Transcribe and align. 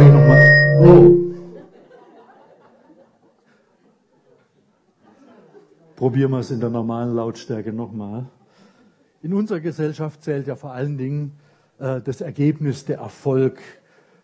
Ich 0.00 0.06
nochmal. 0.06 0.80
Oh. 0.80 1.16
Probieren 5.94 6.30
wir 6.30 6.38
es 6.38 6.50
in 6.50 6.60
der 6.60 6.70
normalen 6.70 7.14
Lautstärke 7.14 7.70
nochmal. 7.74 8.24
In 9.20 9.34
unserer 9.34 9.60
Gesellschaft 9.60 10.22
zählt 10.22 10.46
ja 10.46 10.56
vor 10.56 10.72
allen 10.72 10.96
Dingen 10.96 11.32
äh, 11.78 12.00
das 12.00 12.22
Ergebnis, 12.22 12.86
der 12.86 13.00
Erfolg, 13.00 13.60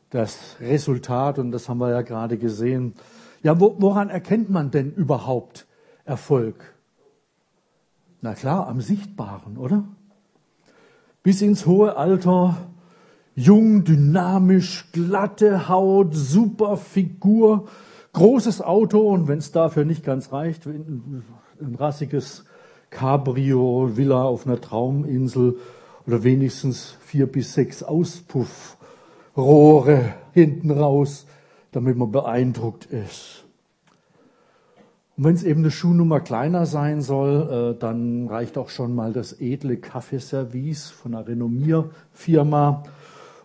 das 0.09 0.57
Resultat, 0.61 1.39
und 1.39 1.53
das 1.53 1.69
haben 1.69 1.77
wir 1.77 1.91
ja 1.91 2.01
gerade 2.01 2.39
gesehen. 2.39 2.95
Ja, 3.43 3.61
wo, 3.61 3.77
woran 3.79 4.09
erkennt 4.09 4.49
man 4.49 4.71
denn 4.71 4.95
überhaupt 4.95 5.67
Erfolg? 6.07 6.75
Na 8.23 8.33
klar, 8.33 8.67
am 8.67 8.81
Sichtbaren, 8.81 9.59
oder? 9.59 9.85
Bis 11.23 11.43
ins 11.43 11.67
hohe 11.67 11.99
Alter, 11.99 12.57
jung, 13.37 13.85
dynamisch, 13.85 14.89
glatte 14.93 15.69
Haut, 15.69 16.15
super 16.15 16.79
Figur, 16.79 17.69
großes 18.15 18.63
Auto 18.63 19.11
und 19.11 19.29
wenn 19.29 19.39
es 19.39 19.53
dafür 19.53 19.85
nicht 19.85 20.03
ganz 20.05 20.33
reicht, 20.33 20.67
ein, 20.67 21.23
rassiges 21.79 22.45
Cabrio, 22.91 23.97
Villa 23.97 24.25
auf 24.25 24.47
einer 24.47 24.61
Trauminsel 24.61 25.57
oder 26.07 26.23
wenigstens 26.25 26.97
vier 27.05 27.27
bis 27.27 27.55
sechs 27.55 27.83
Auspuffrohre 27.83 30.15
hinten 30.33 30.71
raus, 30.71 31.27
damit 31.73 31.97
man 31.97 32.11
beeindruckt 32.11 32.87
ist. 32.87 33.45
Und 35.17 35.25
wenn 35.25 35.35
es 35.35 35.45
eben 35.45 35.61
eine 35.61 35.71
Schuhnummer 35.71 36.21
kleiner 36.21 36.67
sein 36.67 37.01
soll, 37.01 37.75
äh, 37.75 37.79
dann 37.79 38.29
reicht 38.29 38.59
auch 38.59 38.69
schon 38.69 38.95
mal 38.95 39.15
das 39.15 39.41
edle 39.41 39.79
Kaffeeservice 39.79 40.91
von 40.91 41.15
einer 41.15 41.27
Renommierfirma 41.27 42.83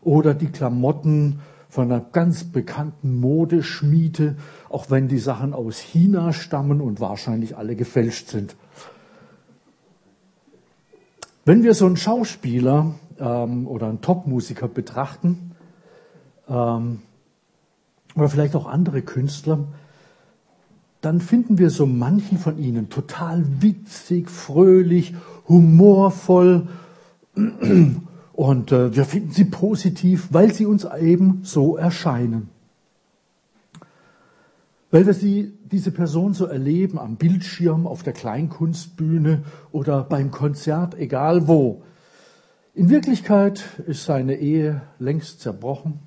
oder 0.02 0.34
die 0.34 0.48
Klamotten 0.48 1.40
von 1.70 1.92
einer 1.92 2.02
ganz 2.02 2.44
bekannten 2.44 3.20
Modeschmiede, 3.20 4.36
auch 4.70 4.90
wenn 4.90 5.08
die 5.08 5.20
Sachen 5.20 5.54
aus 5.54 5.80
China 5.80 6.34
stammen 6.34 6.82
und 6.82 7.00
wahrscheinlich 7.00 7.58
alle 7.58 7.76
gefälscht 7.76 8.28
sind. 8.28 8.56
Wenn 11.46 11.64
wir 11.64 11.74
so 11.74 11.86
einen 11.86 11.98
Schauspieler 11.98 12.96
ähm, 13.20 13.68
oder 13.68 13.88
einen 13.88 14.02
Topmusiker 14.02 14.68
betrachten, 14.68 15.52
ähm, 16.48 17.00
oder 18.16 18.30
vielleicht 18.30 18.56
auch 18.56 18.68
andere 18.68 19.02
Künstler, 19.02 19.60
dann 21.00 21.20
finden 21.20 21.58
wir 21.58 21.70
so 21.70 21.86
manchen 21.86 22.38
von 22.38 22.60
ihnen 22.60 22.90
total 22.90 23.44
witzig, 23.62 24.30
fröhlich, 24.30 25.16
humorvoll 25.48 26.68
und 28.42 28.72
äh, 28.72 28.96
wir 28.96 29.06
finden 29.06 29.30
sie 29.30 29.46
positiv, 29.46 30.30
weil 30.32 30.52
sie 30.52 30.66
uns 30.66 30.84
eben 30.84 31.42
so 31.44 31.78
erscheinen. 31.78 32.50
Weil 34.90 35.06
wir 35.06 35.14
sie, 35.14 35.54
diese 35.72 35.92
Person 35.92 36.34
so 36.34 36.46
erleben 36.46 36.98
am 36.98 37.18
Bildschirm, 37.18 37.86
auf 37.86 38.02
der 38.02 38.14
Kleinkunstbühne 38.14 39.44
oder 39.72 40.02
beim 40.02 40.32
Konzert, 40.32 40.98
egal 40.98 41.48
wo. 41.48 41.84
In 42.74 42.90
Wirklichkeit 42.90 43.64
ist 43.86 44.06
seine 44.06 44.38
Ehe 44.38 44.82
längst 44.98 45.42
zerbrochen. 45.42 46.00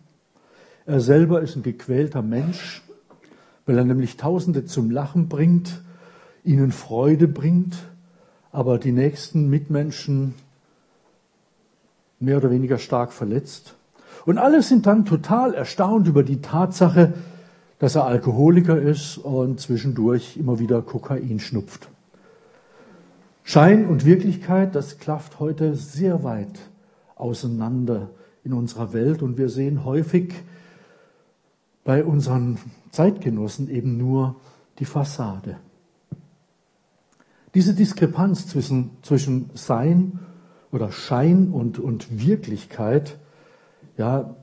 Er 0.86 0.98
selber 0.98 1.40
ist 1.40 1.54
ein 1.54 1.62
gequälter 1.62 2.22
Mensch, 2.22 2.82
weil 3.64 3.78
er 3.78 3.84
nämlich 3.84 4.16
Tausende 4.16 4.64
zum 4.64 4.90
Lachen 4.90 5.28
bringt, 5.28 5.82
ihnen 6.42 6.72
Freude 6.72 7.28
bringt, 7.28 7.76
aber 8.50 8.80
die 8.80 8.90
nächsten 8.90 9.48
Mitmenschen 9.48 10.34
mehr 12.24 12.38
oder 12.38 12.50
weniger 12.50 12.78
stark 12.78 13.12
verletzt. 13.12 13.74
Und 14.26 14.38
alle 14.38 14.62
sind 14.62 14.86
dann 14.86 15.04
total 15.04 15.54
erstaunt 15.54 16.08
über 16.08 16.22
die 16.22 16.40
Tatsache, 16.40 17.14
dass 17.78 17.94
er 17.94 18.06
Alkoholiker 18.06 18.80
ist 18.80 19.18
und 19.18 19.60
zwischendurch 19.60 20.36
immer 20.36 20.58
wieder 20.58 20.80
Kokain 20.80 21.40
schnupft. 21.40 21.88
Schein 23.42 23.86
und 23.86 24.06
Wirklichkeit, 24.06 24.74
das 24.74 24.98
klafft 24.98 25.38
heute 25.38 25.74
sehr 25.74 26.24
weit 26.24 26.58
auseinander 27.14 28.08
in 28.42 28.54
unserer 28.54 28.92
Welt 28.94 29.22
und 29.22 29.36
wir 29.36 29.50
sehen 29.50 29.84
häufig 29.84 30.32
bei 31.84 32.04
unseren 32.04 32.58
Zeitgenossen 32.90 33.68
eben 33.68 33.98
nur 33.98 34.36
die 34.78 34.86
Fassade. 34.86 35.58
Diese 37.54 37.74
Diskrepanz 37.74 38.48
zwischen, 38.48 38.90
zwischen 39.02 39.50
Sein 39.54 40.18
oder 40.74 40.90
Schein 40.90 41.50
und, 41.50 41.78
und 41.78 42.20
Wirklichkeit, 42.20 43.16
ja, 43.96 44.34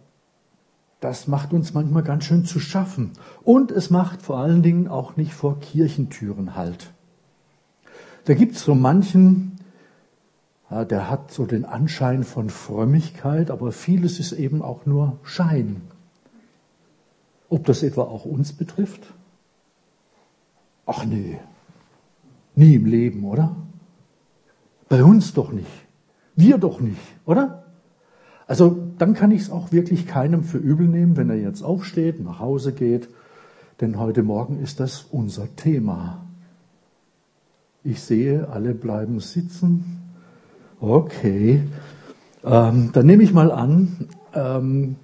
das 1.01 1.27
macht 1.27 1.51
uns 1.51 1.73
manchmal 1.73 2.03
ganz 2.03 2.23
schön 2.23 2.45
zu 2.45 2.59
schaffen. 2.59 3.11
Und 3.43 3.71
es 3.71 3.89
macht 3.89 4.21
vor 4.21 4.37
allen 4.37 4.63
Dingen 4.63 4.87
auch 4.87 5.17
nicht 5.17 5.33
vor 5.33 5.59
Kirchentüren 5.59 6.55
halt. 6.55 6.91
Da 8.25 8.35
gibt 8.35 8.55
es 8.55 8.63
so 8.63 8.75
manchen, 8.75 9.57
ja, 10.69 10.85
der 10.85 11.09
hat 11.09 11.31
so 11.31 11.45
den 11.45 11.65
Anschein 11.65 12.23
von 12.23 12.49
Frömmigkeit, 12.49 13.51
aber 13.51 13.71
vieles 13.71 14.19
ist 14.19 14.31
eben 14.31 14.61
auch 14.61 14.85
nur 14.85 15.19
Schein. 15.23 15.81
Ob 17.49 17.65
das 17.65 17.83
etwa 17.83 18.03
auch 18.03 18.23
uns 18.25 18.53
betrifft? 18.53 19.01
Ach 20.85 21.03
nee, 21.03 21.39
nie 22.55 22.75
im 22.75 22.85
Leben, 22.85 23.25
oder? 23.25 23.55
Bei 24.87 25.03
uns 25.03 25.33
doch 25.33 25.51
nicht. 25.51 25.90
Wir 26.35 26.57
doch 26.57 26.79
nicht, 26.79 27.01
oder? 27.25 27.63
Also 28.47 28.77
dann 28.97 29.13
kann 29.13 29.31
ich 29.31 29.43
es 29.43 29.49
auch 29.49 29.71
wirklich 29.71 30.07
keinem 30.07 30.43
für 30.43 30.57
übel 30.57 30.87
nehmen, 30.87 31.15
wenn 31.17 31.29
er 31.29 31.37
jetzt 31.37 31.63
aufsteht, 31.63 32.21
nach 32.21 32.39
Hause 32.39 32.73
geht, 32.73 33.09
denn 33.79 33.99
heute 33.99 34.23
Morgen 34.23 34.59
ist 34.59 34.79
das 34.79 35.05
unser 35.09 35.55
Thema. 35.55 36.25
Ich 37.83 38.01
sehe, 38.01 38.49
alle 38.49 38.73
bleiben 38.73 39.19
sitzen. 39.19 40.01
Okay, 40.79 41.63
ähm, 42.43 42.91
dann 42.93 43.05
nehme 43.05 43.23
ich 43.23 43.33
mal 43.33 43.51
an, 43.51 44.09
ähm, 44.33 44.97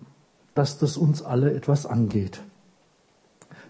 dass 0.54 0.78
das 0.78 0.98
uns 0.98 1.22
alle 1.22 1.54
etwas 1.54 1.86
angeht. 1.86 2.42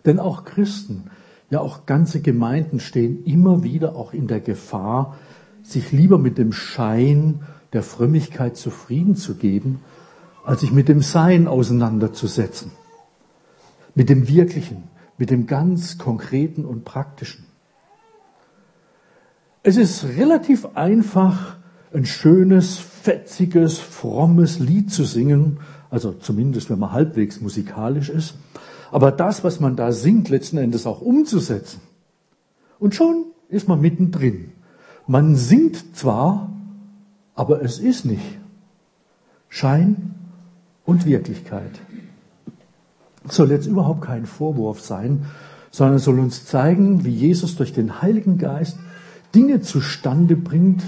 Denn 0.05 0.19
auch 0.19 0.45
Christen, 0.45 1.11
ja 1.49 1.59
auch 1.59 1.85
ganze 1.85 2.21
Gemeinden 2.21 2.79
stehen 2.79 3.23
immer 3.25 3.63
wieder 3.63 3.95
auch 3.95 4.13
in 4.13 4.27
der 4.27 4.39
Gefahr, 4.39 5.17
sich 5.71 5.91
lieber 5.91 6.17
mit 6.17 6.37
dem 6.37 6.53
Schein 6.53 7.41
der 7.73 7.83
Frömmigkeit 7.83 8.57
zufrieden 8.57 9.15
zu 9.15 9.35
geben, 9.35 9.81
als 10.45 10.61
sich 10.61 10.71
mit 10.71 10.87
dem 10.87 11.01
Sein 11.01 11.47
auseinanderzusetzen. 11.47 12.71
Mit 13.93 14.09
dem 14.09 14.27
Wirklichen, 14.27 14.83
mit 15.17 15.29
dem 15.29 15.47
ganz 15.47 15.97
Konkreten 15.97 16.65
und 16.65 16.85
Praktischen. 16.85 17.45
Es 19.63 19.75
ist 19.75 20.05
relativ 20.05 20.65
einfach, 20.75 21.57
ein 21.93 22.05
schönes, 22.05 22.77
fetziges, 22.77 23.79
frommes 23.79 24.59
Lied 24.59 24.91
zu 24.91 25.03
singen, 25.03 25.59
also 25.89 26.13
zumindest 26.13 26.69
wenn 26.69 26.79
man 26.79 26.91
halbwegs 26.91 27.41
musikalisch 27.41 28.09
ist, 28.09 28.35
aber 28.91 29.11
das, 29.11 29.43
was 29.43 29.59
man 29.59 29.75
da 29.75 29.91
singt, 29.91 30.29
letzten 30.29 30.57
Endes 30.57 30.85
auch 30.85 31.01
umzusetzen. 31.01 31.81
Und 32.79 32.95
schon 32.95 33.25
ist 33.49 33.67
man 33.67 33.81
mittendrin. 33.81 34.51
Man 35.07 35.35
singt 35.35 35.95
zwar, 35.95 36.49
aber 37.33 37.61
es 37.61 37.79
ist 37.79 38.05
nicht. 38.05 38.39
Schein 39.47 40.15
und 40.85 41.05
Wirklichkeit. 41.05 41.71
Soll 43.29 43.51
jetzt 43.51 43.67
überhaupt 43.67 44.01
kein 44.01 44.25
Vorwurf 44.25 44.81
sein, 44.81 45.25
sondern 45.71 45.99
soll 45.99 46.19
uns 46.19 46.45
zeigen, 46.45 47.05
wie 47.05 47.11
Jesus 47.11 47.55
durch 47.55 47.73
den 47.73 48.01
Heiligen 48.01 48.37
Geist 48.37 48.77
Dinge 49.33 49.61
zustande 49.61 50.35
bringt 50.35 50.83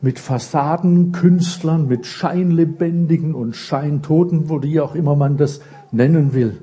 mit 0.00 0.18
Fassadenkünstlern, 0.18 1.88
mit 1.88 2.06
Scheinlebendigen 2.06 3.34
und 3.34 3.56
Scheintoten, 3.56 4.50
wo 4.50 4.58
die 4.58 4.80
auch 4.80 4.94
immer 4.94 5.16
man 5.16 5.38
das 5.38 5.60
nennen 5.90 6.34
will. 6.34 6.60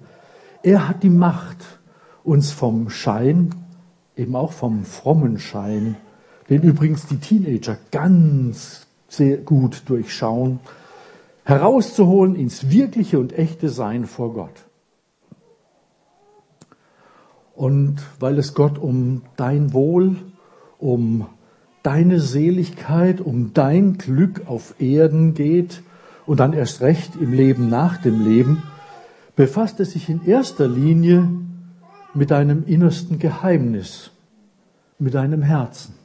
Er 0.62 0.88
hat 0.88 1.02
die 1.02 1.10
Macht, 1.10 1.58
uns 2.24 2.52
vom 2.52 2.92
Schein, 2.92 3.50
eben 4.16 4.36
auch 4.36 4.52
vom 4.52 4.84
frommen 4.84 5.40
Schein, 5.40 5.96
den 6.52 6.64
übrigens 6.64 7.06
die 7.06 7.18
Teenager 7.18 7.78
ganz 7.92 8.86
sehr 9.08 9.38
gut 9.38 9.84
durchschauen, 9.86 10.60
herauszuholen 11.46 12.36
ins 12.36 12.70
wirkliche 12.70 13.20
und 13.20 13.32
echte 13.32 13.70
Sein 13.70 14.06
vor 14.06 14.34
Gott. 14.34 14.66
Und 17.56 18.02
weil 18.20 18.38
es 18.38 18.54
Gott 18.54 18.78
um 18.78 19.22
dein 19.38 19.72
Wohl, 19.72 20.18
um 20.78 21.26
deine 21.84 22.20
Seligkeit, 22.20 23.22
um 23.22 23.54
dein 23.54 23.98
Glück 23.98 24.42
auf 24.48 24.76
Erden 24.78 25.34
geht 25.34 25.82
und 26.26 26.42
dann 26.42 26.52
erst 26.52 26.82
recht 26.82 27.16
im 27.16 27.32
Leben 27.32 27.70
nach 27.70 27.96
dem 27.96 28.26
Leben, 28.26 28.62
befasst 29.38 29.80
es 29.80 29.92
sich 29.92 30.10
in 30.10 30.26
erster 30.26 30.68
Linie 30.68 31.30
mit 32.14 32.30
deinem 32.30 32.66
innersten 32.66 33.20
Geheimnis, 33.20 34.12
mit 35.00 35.14
deinem 35.14 35.44
Herzen. 35.44 36.01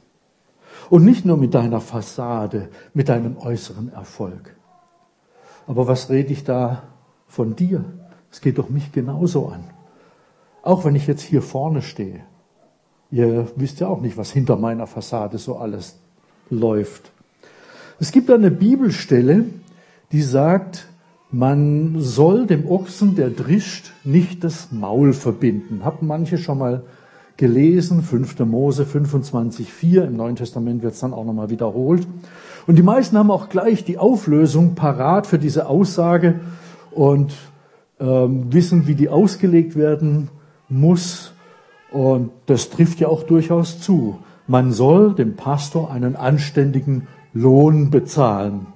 Und 0.89 1.03
nicht 1.03 1.25
nur 1.25 1.37
mit 1.37 1.53
deiner 1.53 1.81
Fassade, 1.81 2.69
mit 2.93 3.09
deinem 3.09 3.37
äußeren 3.37 3.91
Erfolg. 3.91 4.55
Aber 5.67 5.87
was 5.87 6.09
rede 6.09 6.31
ich 6.31 6.43
da 6.43 6.83
von 7.27 7.55
dir, 7.55 7.83
Es 8.31 8.41
geht 8.41 8.57
doch 8.57 8.69
mich 8.69 8.91
genauso 8.91 9.47
an. 9.47 9.63
Auch 10.61 10.85
wenn 10.85 10.95
ich 10.95 11.07
jetzt 11.07 11.21
hier 11.21 11.41
vorne 11.41 11.81
stehe. 11.81 12.23
Ihr 13.09 13.47
wisst 13.55 13.79
ja 13.79 13.87
auch 13.87 14.01
nicht, 14.01 14.17
was 14.17 14.31
hinter 14.31 14.57
meiner 14.57 14.85
Fassade 14.85 15.37
so 15.37 15.57
alles 15.57 15.97
läuft. 16.49 17.11
Es 17.99 18.11
gibt 18.11 18.29
eine 18.29 18.51
Bibelstelle, 18.51 19.45
die 20.11 20.21
sagt, 20.21 20.87
man 21.31 21.95
soll 21.99 22.45
dem 22.47 22.69
Ochsen, 22.69 23.15
der 23.15 23.29
drischt, 23.29 23.91
nicht 24.03 24.43
das 24.43 24.71
Maul 24.71 25.13
verbinden. 25.13 25.83
Haben 25.83 26.07
manche 26.07 26.37
schon 26.37 26.57
mal 26.57 26.83
gelesen, 27.37 28.01
5. 28.01 28.39
Mose 28.39 28.83
25,4, 28.83 30.03
im 30.05 30.17
Neuen 30.17 30.35
Testament 30.35 30.81
wird 30.81 30.93
es 30.93 30.99
dann 30.99 31.13
auch 31.13 31.25
nochmal 31.25 31.49
wiederholt. 31.49 32.07
Und 32.65 32.75
die 32.75 32.83
meisten 32.83 33.17
haben 33.17 33.31
auch 33.31 33.49
gleich 33.49 33.85
die 33.85 33.97
Auflösung 33.97 34.75
parat 34.75 35.27
für 35.27 35.39
diese 35.39 35.67
Aussage 35.67 36.39
und 36.91 37.33
ähm, 37.99 38.51
wissen, 38.51 38.87
wie 38.87 38.95
die 38.95 39.09
ausgelegt 39.09 39.75
werden 39.75 40.29
muss. 40.67 41.33
Und 41.91 42.31
das 42.47 42.69
trifft 42.69 42.99
ja 42.99 43.07
auch 43.07 43.23
durchaus 43.23 43.79
zu. 43.79 44.19
Man 44.47 44.71
soll 44.71 45.13
dem 45.13 45.35
Pastor 45.35 45.91
einen 45.91 46.15
anständigen 46.15 47.07
Lohn 47.33 47.91
bezahlen. 47.91 48.67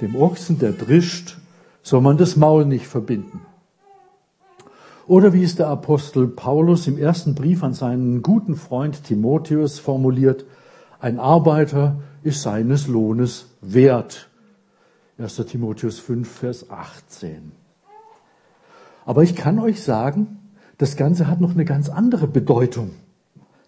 Dem 0.00 0.14
Ochsen, 0.14 0.58
der 0.58 0.72
drischt, 0.72 1.38
soll 1.82 2.00
man 2.00 2.18
das 2.18 2.36
Maul 2.36 2.64
nicht 2.66 2.86
verbinden. 2.86 3.40
Oder 5.08 5.32
wie 5.32 5.42
es 5.42 5.56
der 5.56 5.68
Apostel 5.68 6.28
Paulus 6.28 6.86
im 6.86 6.98
ersten 6.98 7.34
Brief 7.34 7.62
an 7.62 7.72
seinen 7.72 8.22
guten 8.22 8.56
Freund 8.56 9.04
Timotheus 9.04 9.78
formuliert, 9.78 10.44
ein 11.00 11.18
Arbeiter 11.18 12.02
ist 12.22 12.42
seines 12.42 12.88
Lohnes 12.88 13.46
wert. 13.62 14.28
1. 15.16 15.36
Timotheus 15.46 15.98
5, 15.98 16.28
Vers 16.30 16.70
18. 16.70 17.52
Aber 19.06 19.22
ich 19.22 19.34
kann 19.34 19.58
euch 19.58 19.82
sagen, 19.82 20.40
das 20.76 20.94
Ganze 20.96 21.26
hat 21.26 21.40
noch 21.40 21.52
eine 21.52 21.64
ganz 21.64 21.88
andere 21.88 22.28
Bedeutung. 22.28 22.90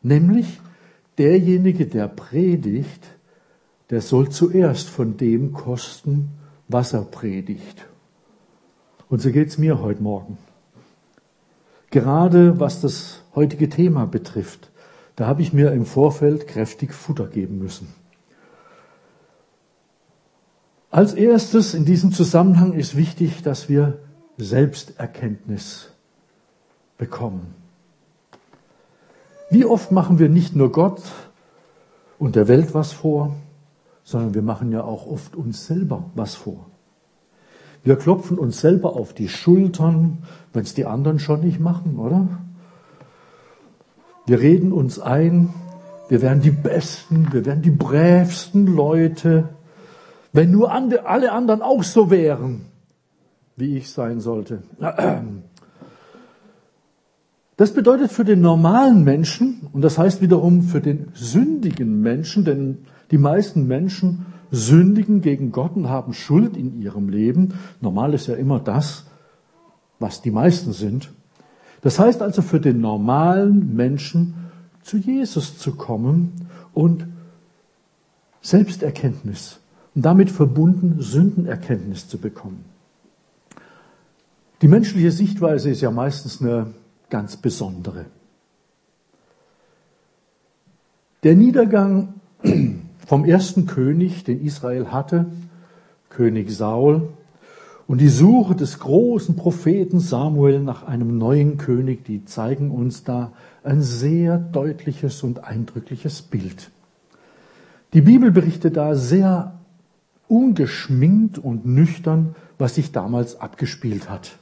Nämlich 0.02 0.60
derjenige, 1.16 1.86
der 1.86 2.08
predigt, 2.08 3.02
der 3.88 4.02
soll 4.02 4.28
zuerst 4.28 4.90
von 4.90 5.16
dem 5.16 5.54
kosten, 5.54 6.32
was 6.68 6.92
er 6.92 7.02
predigt. 7.02 7.86
Und 9.08 9.22
so 9.22 9.32
geht's 9.32 9.56
mir 9.56 9.80
heute 9.80 10.02
Morgen. 10.02 10.36
Gerade 11.90 12.60
was 12.60 12.80
das 12.80 13.22
heutige 13.34 13.68
Thema 13.68 14.06
betrifft, 14.06 14.70
da 15.16 15.26
habe 15.26 15.42
ich 15.42 15.52
mir 15.52 15.72
im 15.72 15.84
Vorfeld 15.84 16.46
kräftig 16.46 16.94
Futter 16.94 17.26
geben 17.26 17.58
müssen. 17.58 17.88
Als 20.90 21.14
erstes 21.14 21.74
in 21.74 21.84
diesem 21.84 22.12
Zusammenhang 22.12 22.72
ist 22.72 22.96
wichtig, 22.96 23.42
dass 23.42 23.68
wir 23.68 23.98
Selbsterkenntnis 24.38 25.90
bekommen. 26.98 27.54
Wie 29.50 29.64
oft 29.64 29.90
machen 29.90 30.18
wir 30.18 30.28
nicht 30.28 30.54
nur 30.54 30.72
Gott 30.72 31.02
und 32.18 32.36
der 32.36 32.48
Welt 32.48 32.72
was 32.72 32.92
vor, 32.92 33.34
sondern 34.04 34.34
wir 34.34 34.42
machen 34.42 34.72
ja 34.72 34.82
auch 34.82 35.06
oft 35.06 35.36
uns 35.36 35.66
selber 35.66 36.10
was 36.14 36.34
vor. 36.34 36.69
Wir 37.82 37.96
klopfen 37.96 38.38
uns 38.38 38.60
selber 38.60 38.94
auf 38.94 39.14
die 39.14 39.28
Schultern, 39.28 40.18
wenn 40.52 40.62
es 40.62 40.74
die 40.74 40.84
anderen 40.84 41.18
schon 41.18 41.40
nicht 41.40 41.60
machen, 41.60 41.96
oder? 41.96 42.28
Wir 44.26 44.40
reden 44.40 44.72
uns 44.72 44.98
ein, 44.98 45.54
wir 46.08 46.22
wären 46.22 46.40
die 46.40 46.50
Besten, 46.50 47.32
wir 47.32 47.46
wären 47.46 47.62
die 47.62 47.70
brävsten 47.70 48.66
Leute, 48.66 49.48
wenn 50.32 50.50
nur 50.50 50.72
alle 50.72 51.32
anderen 51.32 51.62
auch 51.62 51.82
so 51.82 52.10
wären, 52.10 52.66
wie 53.56 53.76
ich 53.76 53.90
sein 53.90 54.20
sollte. 54.20 54.62
Das 57.56 57.74
bedeutet 57.74 58.12
für 58.12 58.24
den 58.24 58.40
normalen 58.40 59.04
Menschen, 59.04 59.68
und 59.72 59.82
das 59.82 59.98
heißt 59.98 60.20
wiederum 60.22 60.62
für 60.62 60.80
den 60.80 61.08
sündigen 61.14 62.00
Menschen, 62.00 62.44
denn 62.44 62.78
die 63.10 63.18
meisten 63.18 63.66
Menschen 63.66 64.26
sündigen 64.50 65.20
gegen 65.20 65.52
Gott 65.52 65.76
und 65.76 65.88
haben 65.88 66.12
Schuld 66.12 66.56
in 66.56 66.80
ihrem 66.80 67.08
Leben. 67.08 67.54
Normal 67.80 68.14
ist 68.14 68.26
ja 68.26 68.34
immer 68.34 68.60
das, 68.60 69.04
was 69.98 70.22
die 70.22 70.30
meisten 70.30 70.72
sind. 70.72 71.10
Das 71.82 71.98
heißt 71.98 72.22
also 72.22 72.42
für 72.42 72.60
den 72.60 72.80
normalen 72.80 73.74
Menschen 73.74 74.34
zu 74.82 74.96
Jesus 74.96 75.58
zu 75.58 75.76
kommen 75.76 76.32
und 76.74 77.06
Selbsterkenntnis 78.42 79.60
und 79.94 80.02
damit 80.04 80.30
verbunden 80.30 81.00
Sündenerkenntnis 81.00 82.08
zu 82.08 82.18
bekommen. 82.18 82.64
Die 84.62 84.68
menschliche 84.68 85.10
Sichtweise 85.10 85.70
ist 85.70 85.80
ja 85.80 85.90
meistens 85.90 86.40
eine 86.40 86.66
ganz 87.08 87.36
besondere. 87.36 88.06
Der 91.22 91.34
Niedergang 91.34 92.14
vom 93.10 93.24
ersten 93.24 93.66
König, 93.66 94.22
den 94.22 94.40
Israel 94.40 94.92
hatte, 94.92 95.26
König 96.10 96.48
Saul, 96.52 97.08
und 97.88 98.00
die 98.00 98.06
Suche 98.08 98.54
des 98.54 98.78
großen 98.78 99.34
Propheten 99.34 99.98
Samuel 99.98 100.60
nach 100.60 100.84
einem 100.84 101.18
neuen 101.18 101.56
König, 101.56 102.04
die 102.04 102.24
zeigen 102.24 102.70
uns 102.70 103.02
da 103.02 103.32
ein 103.64 103.82
sehr 103.82 104.38
deutliches 104.38 105.24
und 105.24 105.42
eindrückliches 105.42 106.22
Bild. 106.22 106.70
Die 107.94 108.02
Bibel 108.02 108.30
berichtet 108.30 108.76
da 108.76 108.94
sehr 108.94 109.58
ungeschminkt 110.28 111.36
und 111.36 111.66
nüchtern, 111.66 112.36
was 112.58 112.76
sich 112.76 112.92
damals 112.92 113.40
abgespielt 113.40 114.08
hat. 114.08 114.38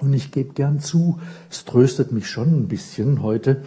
Und 0.00 0.12
ich 0.12 0.32
gebe 0.32 0.54
gern 0.54 0.80
zu, 0.80 1.20
es 1.48 1.64
tröstet 1.64 2.10
mich 2.10 2.26
schon 2.26 2.48
ein 2.48 2.66
bisschen 2.66 3.22
heute, 3.22 3.62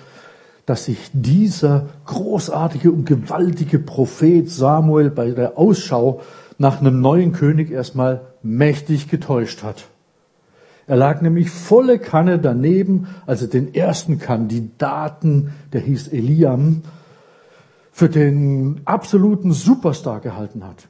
dass 0.66 0.86
sich 0.86 1.12
dieser 1.14 1.88
großartige 2.06 2.92
und 2.92 3.06
gewaltige 3.06 3.80
Prophet 3.80 4.50
Samuel 4.50 5.12
bei 5.12 5.32
der 5.32 5.58
Ausschau 5.58 6.22
nach 6.58 6.80
einem 6.80 7.02
neuen 7.02 7.34
König 7.34 7.72
erstmal 7.72 8.22
mächtig 8.42 9.10
getäuscht 9.10 9.64
hat. 9.64 9.86
Er 10.88 10.96
lag 10.96 11.22
nämlich 11.22 11.50
volle 11.50 12.00
Kanne 12.00 12.40
daneben, 12.40 13.08
als 13.26 13.42
er 13.42 13.48
den 13.48 13.74
ersten 13.74 14.20
Kandidaten, 14.20 15.54
der 15.74 15.82
hieß 15.82 16.10
Eliam, 16.10 16.84
für 17.92 18.10
den 18.10 18.82
absoluten 18.86 19.52
Superstar 19.52 20.20
gehalten 20.20 20.64
hat. 20.64 20.88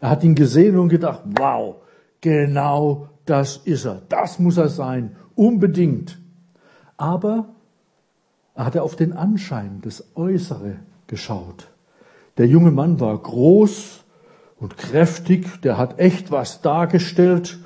Er 0.00 0.10
hat 0.10 0.24
ihn 0.24 0.34
gesehen 0.34 0.78
und 0.78 0.88
gedacht, 0.88 1.20
wow, 1.38 1.76
genau 2.20 3.08
das 3.24 3.56
ist 3.58 3.86
er, 3.86 4.02
das 4.08 4.38
muss 4.38 4.56
er 4.56 4.68
sein, 4.68 5.16
unbedingt. 5.34 6.18
Aber 6.96 7.55
er 8.56 8.64
hatte 8.64 8.82
auf 8.82 8.96
den 8.96 9.12
Anschein, 9.12 9.80
das 9.82 10.02
Äußere 10.16 10.76
geschaut. 11.06 11.68
Der 12.38 12.46
junge 12.46 12.70
Mann 12.70 13.00
war 13.00 13.16
groß 13.16 14.02
und 14.58 14.78
kräftig, 14.78 15.60
der 15.60 15.76
hat 15.76 15.98
echt 15.98 16.30
was 16.30 16.62
dargestellt. 16.62 17.58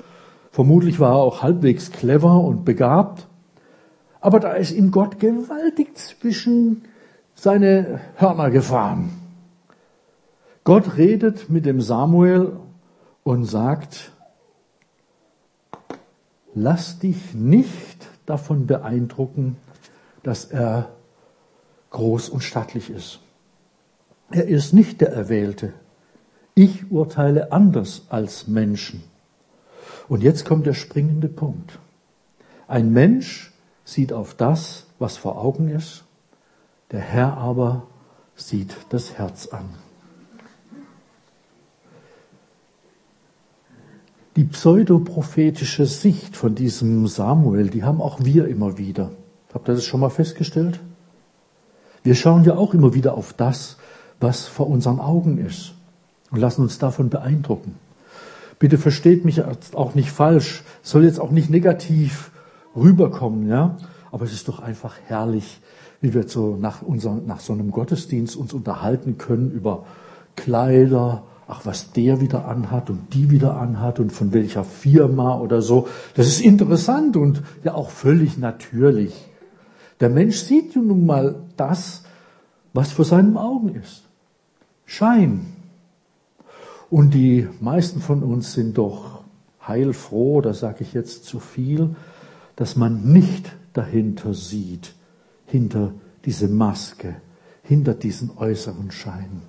Vermutlich 0.51 0.99
war 0.99 1.13
er 1.13 1.23
auch 1.23 1.41
halbwegs 1.41 1.91
clever 1.91 2.41
und 2.41 2.65
begabt. 2.65 3.27
Aber 4.19 4.41
da 4.41 4.51
ist 4.51 4.71
ihm 4.71 4.91
Gott 4.91 5.19
gewaltig 5.19 5.95
zwischen 5.95 6.83
seine 7.35 8.01
Hörner 8.17 8.51
gefahren. 8.51 9.11
Gott 10.65 10.97
redet 10.97 11.49
mit 11.49 11.65
dem 11.65 11.79
Samuel 11.79 12.57
und 13.23 13.45
sagt, 13.45 14.11
lass 16.53 16.99
dich 16.99 17.33
nicht 17.33 18.07
davon 18.25 18.67
beeindrucken, 18.67 19.55
dass 20.23 20.45
er 20.45 20.89
groß 21.89 22.29
und 22.29 22.41
stattlich 22.41 22.89
ist. 22.89 23.19
Er 24.31 24.47
ist 24.47 24.73
nicht 24.73 25.01
der 25.01 25.11
Erwählte. 25.11 25.73
Ich 26.55 26.91
urteile 26.91 27.51
anders 27.51 28.03
als 28.09 28.47
Menschen. 28.47 29.03
Und 30.07 30.23
jetzt 30.23 30.45
kommt 30.45 30.65
der 30.65 30.73
springende 30.73 31.27
Punkt. 31.27 31.79
Ein 32.67 32.91
Mensch 32.91 33.51
sieht 33.83 34.13
auf 34.13 34.33
das, 34.33 34.85
was 34.99 35.17
vor 35.17 35.37
Augen 35.37 35.69
ist, 35.69 36.03
der 36.91 37.01
Herr 37.01 37.37
aber 37.37 37.87
sieht 38.35 38.75
das 38.89 39.17
Herz 39.17 39.47
an. 39.47 39.69
Die 44.37 44.45
pseudoprophetische 44.45 45.85
Sicht 45.85 46.37
von 46.37 46.55
diesem 46.55 47.07
Samuel, 47.07 47.69
die 47.69 47.83
haben 47.83 48.01
auch 48.01 48.23
wir 48.23 48.47
immer 48.47 48.77
wieder. 48.77 49.11
Habt 49.53 49.67
ihr 49.67 49.75
das 49.75 49.85
schon 49.85 49.99
mal 49.99 50.09
festgestellt? 50.09 50.79
Wir 52.03 52.15
schauen 52.15 52.43
ja 52.43 52.55
auch 52.55 52.73
immer 52.73 52.93
wieder 52.93 53.13
auf 53.13 53.33
das, 53.33 53.77
was 54.19 54.47
vor 54.47 54.67
unseren 54.67 54.99
Augen 54.99 55.37
ist 55.37 55.73
und 56.31 56.39
lassen 56.39 56.61
uns 56.61 56.79
davon 56.79 57.09
beeindrucken. 57.09 57.75
Bitte 58.59 58.77
versteht 58.77 59.25
mich 59.25 59.41
auch 59.73 59.95
nicht 59.95 60.11
falsch, 60.11 60.63
soll 60.83 61.03
jetzt 61.03 61.19
auch 61.19 61.31
nicht 61.31 61.49
negativ 61.49 62.31
rüberkommen, 62.75 63.47
ja? 63.49 63.77
Aber 64.11 64.25
es 64.25 64.33
ist 64.33 64.47
doch 64.47 64.59
einfach 64.59 64.95
herrlich, 65.07 65.59
wie 65.99 66.13
wir 66.13 66.27
so 66.27 66.57
nach, 66.57 66.81
unserem, 66.81 67.25
nach 67.25 67.39
so 67.39 67.53
einem 67.53 67.71
Gottesdienst 67.71 68.35
uns 68.35 68.53
unterhalten 68.53 69.17
können 69.17 69.51
über 69.51 69.85
Kleider, 70.35 71.23
ach, 71.47 71.61
was 71.65 71.91
der 71.91 72.21
wieder 72.21 72.47
anhat 72.47 72.89
und 72.89 73.13
die 73.13 73.29
wieder 73.29 73.57
anhat 73.57 73.99
und 73.99 74.11
von 74.11 74.33
welcher 74.33 74.63
Firma 74.63 75.39
oder 75.39 75.61
so. 75.61 75.87
Das 76.15 76.27
ist 76.27 76.41
interessant 76.41 77.17
und 77.17 77.41
ja 77.63 77.73
auch 77.73 77.89
völlig 77.89 78.37
natürlich. 78.37 79.30
Der 80.01 80.09
Mensch 80.09 80.37
sieht 80.37 80.75
nun 80.75 81.05
mal 81.05 81.43
das, 81.55 82.03
was 82.73 82.91
vor 82.91 83.05
seinen 83.05 83.37
Augen 83.37 83.75
ist. 83.75 84.03
Schein. 84.85 85.45
Und 86.89 87.13
die 87.13 87.47
meisten 87.61 88.01
von 88.01 88.23
uns 88.23 88.53
sind 88.53 88.77
doch 88.77 89.23
heilfroh, 89.65 90.41
da 90.41 90.53
sage 90.53 90.79
ich 90.81 90.93
jetzt 90.93 91.25
zu 91.25 91.39
viel, 91.39 91.95
dass 92.55 92.75
man 92.75 93.13
nicht 93.13 93.55
dahinter 93.73 94.33
sieht, 94.33 94.93
hinter 95.45 95.93
diese 96.25 96.47
Maske, 96.47 97.15
hinter 97.63 97.93
diesen 97.93 98.31
äußeren 98.37 98.91
Schein. 98.91 99.43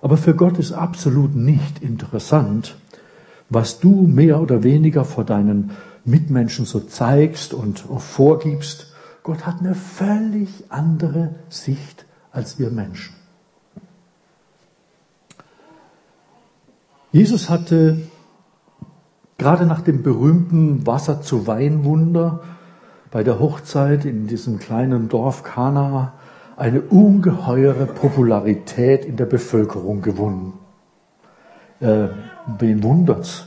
Aber 0.00 0.16
für 0.16 0.34
Gott 0.34 0.58
ist 0.58 0.72
absolut 0.72 1.36
nicht 1.36 1.82
interessant, 1.82 2.76
was 3.48 3.78
du 3.78 4.06
mehr 4.06 4.40
oder 4.40 4.62
weniger 4.64 5.04
vor 5.04 5.24
deinen 5.24 5.70
Mitmenschen 6.04 6.64
so 6.64 6.80
zeigst 6.80 7.54
und 7.54 7.78
vorgibst. 7.98 8.92
Gott 9.22 9.46
hat 9.46 9.60
eine 9.60 9.74
völlig 9.74 10.64
andere 10.68 11.34
Sicht 11.48 12.06
als 12.32 12.58
wir 12.58 12.70
Menschen. 12.70 13.14
Jesus 17.12 17.50
hatte 17.50 17.98
gerade 19.36 19.66
nach 19.66 19.82
dem 19.82 20.02
berühmten 20.02 20.86
Wasser 20.86 21.20
zu 21.20 21.46
Weinwunder 21.46 22.40
bei 23.10 23.22
der 23.22 23.38
Hochzeit 23.38 24.06
in 24.06 24.26
diesem 24.26 24.58
kleinen 24.58 25.08
Dorf 25.08 25.42
Kana 25.42 26.14
eine 26.56 26.80
ungeheure 26.80 27.86
Popularität 27.86 29.04
in 29.04 29.16
der 29.16 29.26
Bevölkerung 29.26 30.00
gewonnen. 30.00 30.54
Äh, 31.80 32.08
wen 32.58 32.82
wundert's? 32.82 33.46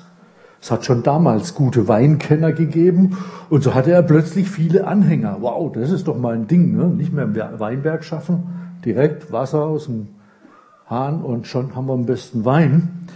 Es 0.65 0.71
hat 0.71 0.83
schon 0.83 1.03
damals 1.03 1.53
gute 1.53 1.87
Weinkenner 1.87 2.51
gegeben 2.51 3.19
und 3.51 3.61
so 3.61 3.75
hatte 3.75 3.91
er 3.91 4.01
plötzlich 4.01 4.49
viele 4.49 4.87
Anhänger. 4.87 5.37
Wow, 5.41 5.71
das 5.71 5.91
ist 5.91 6.07
doch 6.07 6.17
mal 6.17 6.33
ein 6.33 6.47
Ding, 6.47 6.75
ne? 6.75 6.85
Nicht 6.85 7.13
mehr 7.13 7.25
im 7.25 7.35
Weinberg 7.35 8.03
schaffen, 8.03 8.71
direkt 8.83 9.31
Wasser 9.31 9.63
aus 9.63 9.85
dem 9.85 10.07
Hahn 10.89 11.21
und 11.21 11.45
schon 11.45 11.75
haben 11.75 11.85
wir 11.85 11.93
am 11.93 12.07
besten 12.07 12.45
Wein. 12.45 13.07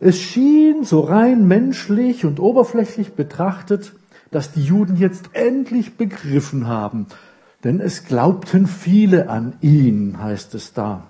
Es 0.00 0.18
schien 0.18 0.82
so 0.82 1.00
rein 1.00 1.46
menschlich 1.46 2.24
und 2.24 2.40
oberflächlich 2.40 3.12
betrachtet, 3.12 3.92
dass 4.30 4.50
die 4.50 4.64
Juden 4.64 4.96
jetzt 4.96 5.34
endlich 5.34 5.98
begriffen 5.98 6.66
haben, 6.66 7.04
denn 7.64 7.80
es 7.80 8.06
glaubten 8.06 8.66
viele 8.66 9.28
an 9.28 9.56
ihn, 9.60 10.16
heißt 10.22 10.54
es 10.54 10.72
da. 10.72 11.02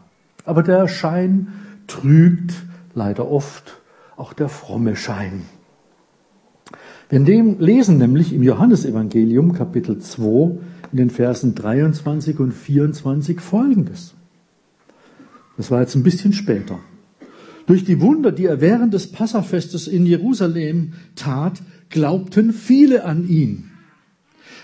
Aber 0.44 0.64
der 0.64 0.88
Schein 0.88 1.52
trügt 1.86 2.52
leider 2.94 3.30
oft, 3.30 3.79
auch 4.20 4.34
der 4.34 4.50
fromme 4.50 4.96
Schein. 4.96 5.42
Wir 7.08 7.20
lesen 7.20 7.98
nämlich 7.98 8.32
im 8.32 8.42
Johannesevangelium 8.42 9.54
Kapitel 9.54 9.98
2 9.98 10.58
in 10.92 10.98
den 10.98 11.10
Versen 11.10 11.54
23 11.54 12.38
und 12.38 12.52
24 12.52 13.40
Folgendes. 13.40 14.14
Das 15.56 15.70
war 15.70 15.80
jetzt 15.80 15.94
ein 15.94 16.02
bisschen 16.02 16.32
später. 16.32 16.78
Durch 17.66 17.84
die 17.84 18.00
Wunder, 18.00 18.30
die 18.30 18.44
er 18.44 18.60
während 18.60 18.94
des 18.94 19.10
Passafestes 19.10 19.88
in 19.88 20.06
Jerusalem 20.06 20.92
tat, 21.14 21.62
glaubten 21.88 22.52
viele 22.52 23.04
an 23.04 23.26
ihn. 23.26 23.70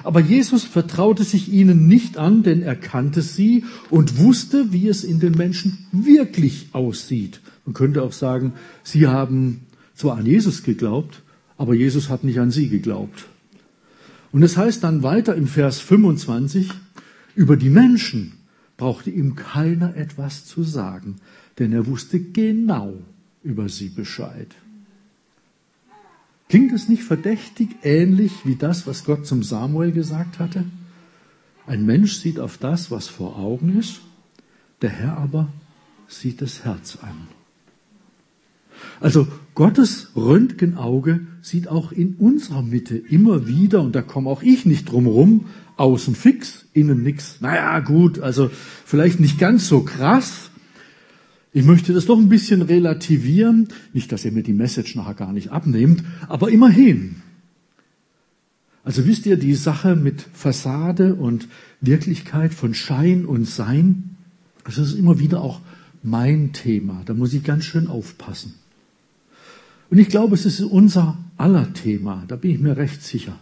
Aber 0.04 0.20
Jesus 0.20 0.64
vertraute 0.64 1.24
sich 1.24 1.50
ihnen 1.52 1.86
nicht 1.86 2.18
an, 2.18 2.42
denn 2.42 2.62
er 2.62 2.76
kannte 2.76 3.22
sie 3.22 3.64
und 3.90 4.18
wusste, 4.18 4.72
wie 4.72 4.88
es 4.88 5.02
in 5.02 5.18
den 5.18 5.32
Menschen 5.32 5.86
wirklich 5.92 6.68
aussieht. 6.72 7.40
Man 7.66 7.74
könnte 7.74 8.02
auch 8.02 8.12
sagen, 8.12 8.54
sie 8.82 9.06
haben 9.06 9.66
zwar 9.94 10.16
an 10.18 10.26
Jesus 10.26 10.62
geglaubt, 10.62 11.22
aber 11.58 11.74
Jesus 11.74 12.08
hat 12.08 12.24
nicht 12.24 12.38
an 12.38 12.50
sie 12.50 12.68
geglaubt. 12.68 13.26
Und 14.32 14.42
es 14.42 14.56
heißt 14.56 14.84
dann 14.84 15.02
weiter 15.02 15.34
im 15.34 15.48
Vers 15.48 15.80
25, 15.80 16.70
über 17.34 17.56
die 17.56 17.70
Menschen 17.70 18.32
brauchte 18.76 19.10
ihm 19.10 19.34
keiner 19.34 19.96
etwas 19.96 20.44
zu 20.44 20.62
sagen, 20.62 21.16
denn 21.58 21.72
er 21.72 21.86
wusste 21.86 22.20
genau 22.20 22.94
über 23.42 23.68
sie 23.68 23.88
Bescheid. 23.88 24.54
Klingt 26.48 26.72
es 26.72 26.88
nicht 26.88 27.02
verdächtig 27.02 27.70
ähnlich 27.82 28.32
wie 28.44 28.56
das, 28.56 28.86
was 28.86 29.04
Gott 29.04 29.26
zum 29.26 29.42
Samuel 29.42 29.90
gesagt 29.92 30.38
hatte? 30.38 30.64
Ein 31.66 31.84
Mensch 31.84 32.16
sieht 32.16 32.38
auf 32.38 32.58
das, 32.58 32.90
was 32.90 33.08
vor 33.08 33.36
Augen 33.36 33.76
ist, 33.76 34.00
der 34.82 34.90
Herr 34.90 35.16
aber 35.16 35.48
sieht 36.06 36.40
das 36.40 36.64
Herz 36.64 36.98
an. 37.02 37.26
Also 39.00 39.28
Gottes 39.54 40.10
Röntgenauge 40.16 41.20
sieht 41.42 41.68
auch 41.68 41.92
in 41.92 42.14
unserer 42.14 42.62
Mitte 42.62 42.96
immer 42.96 43.46
wieder, 43.46 43.82
und 43.82 43.94
da 43.94 44.02
komme 44.02 44.30
auch 44.30 44.42
ich 44.42 44.66
nicht 44.66 44.90
drum 44.90 45.06
rum, 45.06 45.46
außen 45.76 46.14
fix, 46.14 46.66
innen 46.72 47.02
nix. 47.02 47.40
Naja, 47.40 47.78
gut, 47.80 48.18
also 48.20 48.50
vielleicht 48.84 49.20
nicht 49.20 49.38
ganz 49.38 49.68
so 49.68 49.82
krass, 49.82 50.50
ich 51.56 51.64
möchte 51.64 51.94
das 51.94 52.04
doch 52.04 52.18
ein 52.18 52.28
bisschen 52.28 52.60
relativieren. 52.60 53.68
Nicht, 53.94 54.12
dass 54.12 54.26
ihr 54.26 54.32
mir 54.32 54.42
die 54.42 54.52
Message 54.52 54.94
nachher 54.94 55.14
gar 55.14 55.32
nicht 55.32 55.52
abnehmt, 55.52 56.04
aber 56.28 56.50
immerhin. 56.50 57.22
Also 58.84 59.06
wisst 59.06 59.24
ihr, 59.24 59.38
die 59.38 59.54
Sache 59.54 59.96
mit 59.96 60.20
Fassade 60.34 61.14
und 61.14 61.48
Wirklichkeit 61.80 62.52
von 62.52 62.74
Schein 62.74 63.24
und 63.24 63.46
Sein, 63.46 64.16
das 64.64 64.76
ist 64.76 64.92
immer 64.98 65.18
wieder 65.18 65.40
auch 65.40 65.62
mein 66.02 66.52
Thema. 66.52 67.00
Da 67.06 67.14
muss 67.14 67.32
ich 67.32 67.42
ganz 67.42 67.64
schön 67.64 67.86
aufpassen. 67.86 68.52
Und 69.90 69.98
ich 69.98 70.08
glaube, 70.08 70.34
es 70.34 70.46
ist 70.46 70.60
unser 70.60 71.18
aller 71.36 71.72
Thema. 71.72 72.24
Da 72.28 72.36
bin 72.36 72.50
ich 72.50 72.58
mir 72.58 72.76
recht 72.76 73.02
sicher. 73.02 73.38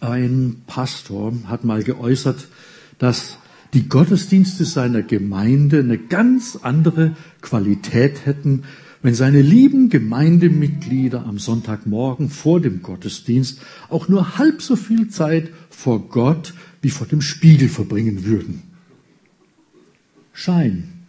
Ein 0.00 0.62
Pastor 0.66 1.32
hat 1.46 1.64
mal 1.64 1.82
geäußert, 1.82 2.48
dass 2.98 3.36
die 3.74 3.88
Gottesdienste 3.88 4.64
seiner 4.64 5.02
Gemeinde 5.02 5.80
eine 5.80 5.98
ganz 5.98 6.56
andere 6.56 7.16
Qualität 7.40 8.26
hätten, 8.26 8.64
wenn 9.02 9.14
seine 9.14 9.40
lieben 9.40 9.88
Gemeindemitglieder 9.88 11.24
am 11.24 11.38
Sonntagmorgen 11.38 12.28
vor 12.28 12.60
dem 12.60 12.82
Gottesdienst 12.82 13.60
auch 13.88 14.08
nur 14.08 14.38
halb 14.38 14.60
so 14.62 14.76
viel 14.76 15.08
Zeit 15.08 15.50
vor 15.70 16.08
Gott 16.08 16.54
wie 16.82 16.90
vor 16.90 17.06
dem 17.06 17.22
Spiegel 17.22 17.68
verbringen 17.68 18.24
würden. 18.24 18.62
Schein. 20.32 20.99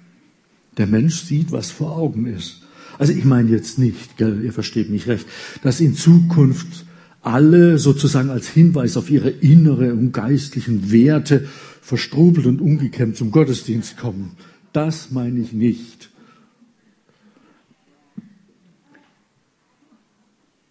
Der 0.77 0.87
Mensch 0.87 1.23
sieht, 1.23 1.51
was 1.51 1.71
vor 1.71 1.97
Augen 1.97 2.25
ist. 2.25 2.61
Also 2.97 3.13
ich 3.13 3.25
meine 3.25 3.49
jetzt 3.49 3.79
nicht, 3.79 4.17
gell, 4.17 4.43
ihr 4.43 4.53
versteht 4.53 4.89
mich 4.89 5.07
recht, 5.07 5.25
dass 5.63 5.79
in 5.79 5.95
Zukunft 5.95 6.85
alle 7.21 7.77
sozusagen 7.77 8.29
als 8.29 8.47
Hinweis 8.47 8.97
auf 8.97 9.09
ihre 9.09 9.29
innere 9.29 9.93
und 9.93 10.11
geistlichen 10.11 10.91
Werte 10.91 11.47
verstrubelt 11.81 12.47
und 12.47 12.61
ungekämmt 12.61 13.15
zum 13.15 13.31
Gottesdienst 13.31 13.97
kommen. 13.97 14.31
Das 14.73 15.11
meine 15.11 15.39
ich 15.39 15.53
nicht. 15.53 16.09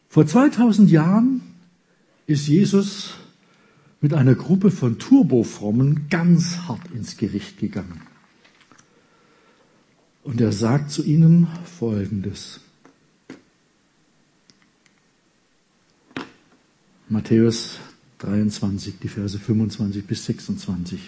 Vor 0.08 0.26
2000 0.26 0.90
Jahren 0.90 1.40
ist 2.26 2.48
Jesus 2.48 3.14
mit 4.00 4.14
einer 4.14 4.34
Gruppe 4.34 4.70
von 4.70 4.98
Turbofrommen 4.98 6.08
ganz 6.10 6.58
hart 6.66 6.90
ins 6.92 7.16
Gericht 7.16 7.58
gegangen. 7.58 8.00
Und 10.22 10.40
er 10.40 10.52
sagt 10.52 10.90
zu 10.90 11.02
ihnen 11.02 11.48
Folgendes. 11.64 12.60
Matthäus 17.08 17.78
23, 18.18 18.94
die 19.02 19.08
Verse 19.08 19.38
25 19.38 20.04
bis 20.04 20.26
26. 20.26 21.00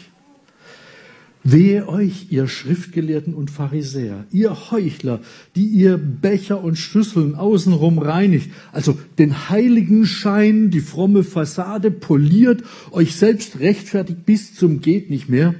Wehe 1.44 1.88
euch, 1.88 2.26
ihr 2.30 2.46
Schriftgelehrten 2.46 3.34
und 3.34 3.50
Pharisäer, 3.50 4.26
ihr 4.30 4.70
Heuchler, 4.70 5.20
die 5.56 5.66
ihr 5.66 5.98
Becher 5.98 6.62
und 6.62 6.76
Schüsseln 6.76 7.34
außenrum 7.34 7.98
reinigt, 7.98 8.50
also 8.70 8.96
den 9.18 9.48
heiligen 9.48 10.06
Schein, 10.06 10.70
die 10.70 10.80
fromme 10.80 11.24
Fassade 11.24 11.90
poliert, 11.90 12.62
euch 12.92 13.16
selbst 13.16 13.58
rechtfertigt 13.58 14.24
bis 14.24 14.54
zum 14.54 14.80
geht 14.80 15.10
nicht 15.10 15.28
mehr, 15.28 15.54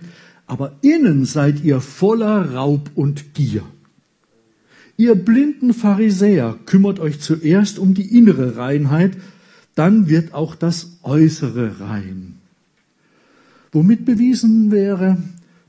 aber 0.52 0.76
innen 0.82 1.25
seid 1.25 1.64
ihr 1.64 1.80
voller 1.80 2.52
Raub 2.52 2.90
und 2.94 3.32
Gier. 3.32 3.62
Ihr 4.99 5.14
blinden 5.14 5.73
Pharisäer 5.73 6.59
kümmert 6.66 7.00
euch 7.00 7.21
zuerst 7.21 7.78
um 7.78 7.94
die 7.94 8.18
innere 8.18 8.59
Reinheit, 8.59 9.16
dann 9.75 10.11
wird 10.11 10.35
auch 10.35 10.54
das 10.54 10.99
Äußere 11.04 11.80
rein. 11.80 12.35
Womit 13.73 14.04
bewiesen 14.04 14.71
wäre, 14.71 15.16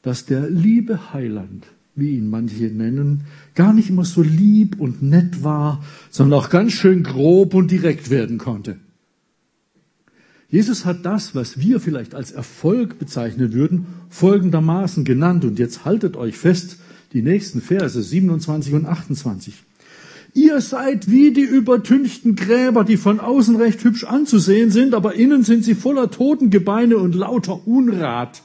dass 0.01 0.25
der 0.25 0.49
liebe 0.49 1.13
Heiland, 1.13 1.65
wie 1.95 2.17
ihn 2.17 2.29
manche 2.29 2.65
nennen, 2.65 3.21
gar 3.55 3.71
nicht 3.71 3.89
immer 3.89 4.03
so 4.03 4.21
lieb 4.21 4.81
und 4.81 5.01
nett 5.01 5.45
war, 5.45 5.81
sondern 6.09 6.41
auch 6.41 6.49
ganz 6.49 6.73
schön 6.73 7.03
grob 7.03 7.53
und 7.53 7.71
direkt 7.71 8.09
werden 8.09 8.37
konnte. 8.37 8.75
Jesus 10.53 10.85
hat 10.85 11.03
das, 11.03 11.33
was 11.33 11.57
wir 11.57 11.79
vielleicht 11.79 12.13
als 12.13 12.31
Erfolg 12.31 12.99
bezeichnen 12.99 13.53
würden, 13.53 13.87
folgendermaßen 14.09 15.03
genannt. 15.03 15.45
Und 15.45 15.57
jetzt 15.57 15.83
haltet 15.83 16.15
euch 16.15 16.37
fest, 16.37 16.77
die 17.11 17.23
nächsten 17.23 17.59
Verse 17.59 17.99
27 17.99 18.75
und 18.75 18.85
28. 18.85 19.55
Ihr 20.35 20.61
seid 20.61 21.09
wie 21.09 21.33
die 21.33 21.41
übertünchten 21.41 22.35
Gräber, 22.35 22.83
die 22.83 22.97
von 22.97 23.19
außen 23.19 23.55
recht 23.55 23.83
hübsch 23.83 24.03
anzusehen 24.03 24.69
sind, 24.69 24.93
aber 24.93 25.15
innen 25.15 25.41
sind 25.41 25.65
sie 25.65 25.73
voller 25.73 26.11
Totengebeine 26.11 26.97
und 26.97 27.15
lauter 27.15 27.67
Unrat. 27.67 28.43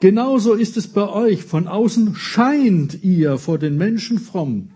Genauso 0.00 0.54
ist 0.54 0.78
es 0.78 0.88
bei 0.88 1.06
euch. 1.10 1.42
Von 1.42 1.68
außen 1.68 2.14
scheint 2.14 3.04
ihr 3.04 3.36
vor 3.36 3.58
den 3.58 3.76
Menschen 3.76 4.18
fromm, 4.18 4.70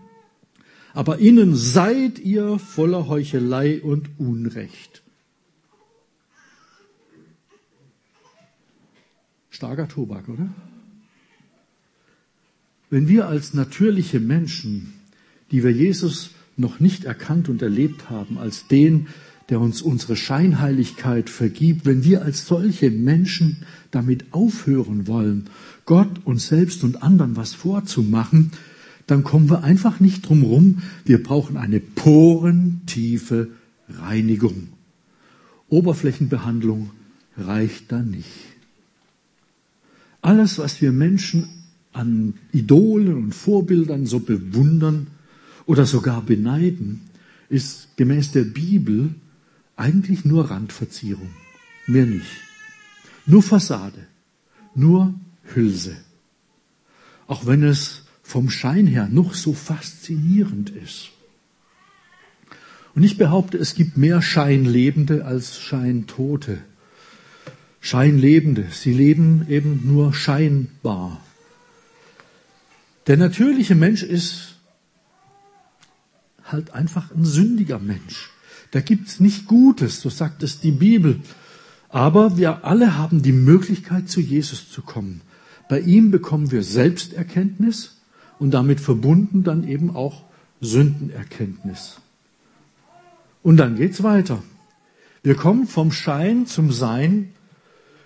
aber 0.93 1.17
innen 1.17 1.55
seid 1.55 2.19
ihr 2.19 2.59
voller 2.59 3.07
Heuchelei 3.07 3.81
und 3.81 4.07
Unrecht. 4.19 5.00
Starker 9.61 9.87
Tobak, 9.87 10.27
oder? 10.27 10.49
Wenn 12.89 13.07
wir 13.07 13.27
als 13.27 13.53
natürliche 13.53 14.19
Menschen, 14.19 14.93
die 15.51 15.63
wir 15.63 15.71
Jesus 15.71 16.31
noch 16.57 16.79
nicht 16.79 17.03
erkannt 17.03 17.47
und 17.47 17.61
erlebt 17.61 18.09
haben, 18.09 18.39
als 18.39 18.65
den, 18.65 19.05
der 19.49 19.61
uns 19.61 19.83
unsere 19.83 20.15
Scheinheiligkeit 20.15 21.29
vergibt, 21.29 21.85
wenn 21.85 22.03
wir 22.03 22.23
als 22.23 22.47
solche 22.47 22.89
Menschen 22.89 23.57
damit 23.91 24.33
aufhören 24.33 25.05
wollen, 25.05 25.47
Gott, 25.85 26.09
uns 26.25 26.47
selbst 26.47 26.83
und 26.83 27.03
anderen 27.03 27.35
was 27.35 27.53
vorzumachen, 27.53 28.53
dann 29.05 29.23
kommen 29.23 29.47
wir 29.47 29.63
einfach 29.63 29.99
nicht 29.99 30.27
drum 30.27 30.41
rum. 30.41 30.81
Wir 31.05 31.21
brauchen 31.21 31.55
eine 31.55 31.79
porentiefe 31.79 33.49
Reinigung. 33.87 34.69
Oberflächenbehandlung 35.69 36.89
reicht 37.37 37.91
da 37.91 38.01
nicht. 38.01 38.50
Alles, 40.21 40.57
was 40.59 40.81
wir 40.81 40.91
Menschen 40.91 41.49
an 41.93 42.35
Idolen 42.51 43.15
und 43.15 43.35
Vorbildern 43.35 44.05
so 44.05 44.19
bewundern 44.19 45.07
oder 45.65 45.85
sogar 45.85 46.21
beneiden, 46.21 47.01
ist 47.49 47.97
gemäß 47.97 48.31
der 48.31 48.43
Bibel 48.43 49.13
eigentlich 49.75 50.23
nur 50.25 50.49
Randverzierung, 50.49 51.29
mehr 51.87 52.05
nicht. 52.05 52.37
Nur 53.25 53.43
Fassade, 53.43 54.07
nur 54.75 55.13
Hülse. 55.53 55.97
Auch 57.27 57.45
wenn 57.45 57.63
es 57.63 58.03
vom 58.21 58.49
Schein 58.49 58.87
her 58.87 59.09
noch 59.11 59.33
so 59.33 59.53
faszinierend 59.53 60.69
ist. 60.69 61.09
Und 62.93 63.03
ich 63.03 63.17
behaupte, 63.17 63.57
es 63.57 63.75
gibt 63.75 63.97
mehr 63.97 64.21
Scheinlebende 64.21 65.25
als 65.25 65.59
Scheintote. 65.59 66.59
Scheinlebende, 67.81 68.67
sie 68.71 68.93
leben 68.93 69.45
eben 69.49 69.81
nur 69.85 70.13
scheinbar. 70.13 71.19
Der 73.07 73.17
natürliche 73.17 73.73
Mensch 73.73 74.03
ist 74.03 74.59
halt 76.43 76.71
einfach 76.71 77.11
ein 77.11 77.25
sündiger 77.25 77.79
Mensch. 77.79 78.29
Da 78.69 78.81
gibt's 78.81 79.19
nicht 79.19 79.47
Gutes, 79.47 79.99
so 79.99 80.09
sagt 80.09 80.43
es 80.43 80.59
die 80.59 80.71
Bibel. 80.71 81.19
Aber 81.89 82.37
wir 82.37 82.63
alle 82.63 82.97
haben 82.97 83.23
die 83.23 83.33
Möglichkeit, 83.33 84.09
zu 84.09 84.21
Jesus 84.21 84.69
zu 84.69 84.83
kommen. 84.83 85.21
Bei 85.67 85.79
ihm 85.79 86.11
bekommen 86.11 86.51
wir 86.51 86.63
Selbsterkenntnis 86.63 87.97
und 88.37 88.51
damit 88.51 88.79
verbunden 88.79 89.43
dann 89.43 89.67
eben 89.67 89.93
auch 89.95 90.23
Sündenerkenntnis. 90.61 91.99
Und 93.41 93.57
dann 93.57 93.75
geht's 93.75 94.03
weiter. 94.03 94.43
Wir 95.23 95.35
kommen 95.35 95.67
vom 95.67 95.91
Schein 95.91 96.45
zum 96.45 96.71
Sein 96.71 97.33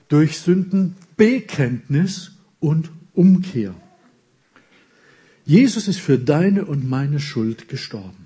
durch 0.08 0.40
Sündenbekenntnis 0.40 2.32
und 2.60 2.92
Umkehr. 3.14 3.74
Jesus 5.46 5.88
ist 5.88 6.00
für 6.00 6.18
deine 6.18 6.66
und 6.66 6.90
meine 6.90 7.20
Schuld 7.20 7.70
gestorben. 7.70 8.26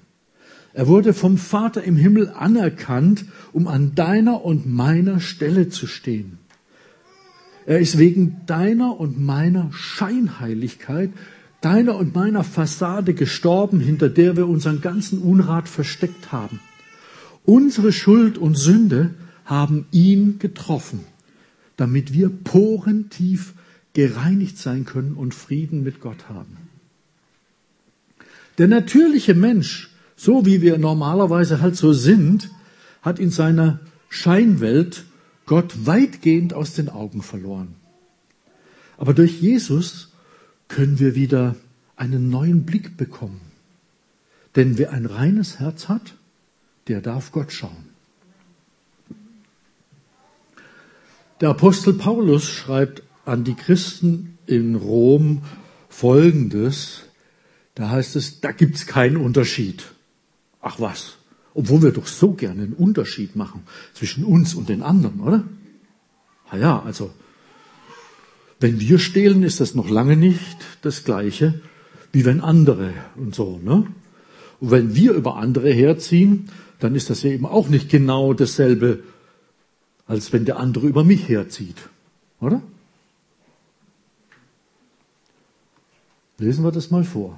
Er 0.73 0.87
wurde 0.87 1.13
vom 1.13 1.37
Vater 1.37 1.83
im 1.83 1.97
Himmel 1.97 2.29
anerkannt, 2.29 3.25
um 3.51 3.67
an 3.67 3.95
deiner 3.95 4.45
und 4.45 4.67
meiner 4.67 5.19
Stelle 5.19 5.69
zu 5.69 5.87
stehen. 5.87 6.37
Er 7.65 7.79
ist 7.79 7.97
wegen 7.97 8.41
deiner 8.45 8.99
und 8.99 9.19
meiner 9.19 9.71
Scheinheiligkeit, 9.73 11.11
deiner 11.61 11.97
und 11.97 12.15
meiner 12.15 12.43
Fassade 12.43 13.13
gestorben, 13.13 13.79
hinter 13.79 14.09
der 14.09 14.37
wir 14.37 14.47
unseren 14.47 14.81
ganzen 14.81 15.19
Unrat 15.19 15.67
versteckt 15.67 16.31
haben. 16.31 16.59
Unsere 17.43 17.91
Schuld 17.91 18.37
und 18.37 18.57
Sünde 18.57 19.13
haben 19.45 19.85
ihn 19.91 20.39
getroffen, 20.39 21.01
damit 21.79 22.13
wir 22.13 22.29
porentief 22.29 23.53
gereinigt 23.93 24.57
sein 24.57 24.83
können 24.83 25.13
und 25.13 25.33
Frieden 25.33 25.81
mit 25.81 26.01
Gott 26.01 26.27
haben. 26.27 26.57
Der 28.57 28.67
natürliche 28.67 29.33
Mensch, 29.33 29.89
so 30.17 30.45
wie 30.45 30.61
wir 30.61 30.77
normalerweise 30.77 31.61
halt 31.61 31.77
so 31.77 31.93
sind, 31.93 32.51
hat 33.01 33.17
in 33.17 33.29
seiner 33.29 33.79
Scheinwelt 34.09 35.05
Gott 35.45 35.85
weitgehend 35.85 36.53
aus 36.53 36.73
den 36.73 36.89
Augen 36.89 37.21
verloren. 37.21 37.75
Aber 38.97 39.13
durch 39.13 39.39
Jesus 39.39 40.09
können 40.67 40.99
wir 40.99 41.15
wieder 41.15 41.55
einen 41.95 42.29
neuen 42.29 42.65
Blick 42.65 42.97
bekommen. 42.97 43.39
Denn 44.57 44.77
wer 44.77 44.91
ein 44.91 45.05
reines 45.05 45.59
Herz 45.59 45.87
hat, 45.87 46.15
der 46.87 46.99
darf 46.99 47.31
Gott 47.31 47.53
schauen. 47.53 47.88
Der 51.41 51.49
Apostel 51.49 51.93
Paulus 51.93 52.49
schreibt 52.49 53.03
an 53.23 53.45
die 53.45 53.53
Christen 53.53 54.37
in 54.45 54.75
Rom 54.75 55.43
Folgendes. 55.87 57.03
Da 57.75 57.89
heißt 57.89 58.17
es, 58.17 58.41
da 58.41 58.51
gibt's 58.51 58.87
keinen 58.87 59.15
Unterschied. 59.15 59.85
Ach 60.61 60.81
was, 60.81 61.13
obwohl 61.53 61.81
wir 61.81 61.91
doch 61.91 62.07
so 62.07 62.33
gerne 62.33 62.63
einen 62.63 62.73
Unterschied 62.73 63.37
machen 63.37 63.61
zwischen 63.93 64.25
uns 64.25 64.53
und 64.53 64.67
den 64.67 64.83
anderen, 64.83 65.21
oder? 65.21 65.45
Na 66.51 66.57
ja, 66.57 66.83
also, 66.83 67.11
wenn 68.59 68.81
wir 68.81 68.99
stehlen, 68.99 69.43
ist 69.43 69.61
das 69.61 69.75
noch 69.75 69.89
lange 69.89 70.17
nicht 70.17 70.57
das 70.81 71.05
Gleiche, 71.05 71.61
wie 72.11 72.25
wenn 72.25 72.41
andere 72.41 72.93
und 73.15 73.33
so, 73.33 73.61
ne? 73.63 73.87
Und 74.59 74.71
wenn 74.71 74.93
wir 74.93 75.13
über 75.13 75.37
andere 75.37 75.71
herziehen, 75.71 76.49
dann 76.79 76.95
ist 76.95 77.09
das 77.09 77.23
eben 77.23 77.45
auch 77.45 77.69
nicht 77.69 77.89
genau 77.89 78.33
dasselbe, 78.33 79.03
als 80.09 80.33
wenn 80.33 80.43
der 80.43 80.57
andere 80.57 80.87
über 80.87 81.03
mich 81.03 81.29
herzieht, 81.29 81.77
oder? 82.41 82.61
Lesen 86.39 86.63
wir 86.63 86.71
das 86.71 86.89
mal 86.89 87.03
vor. 87.03 87.37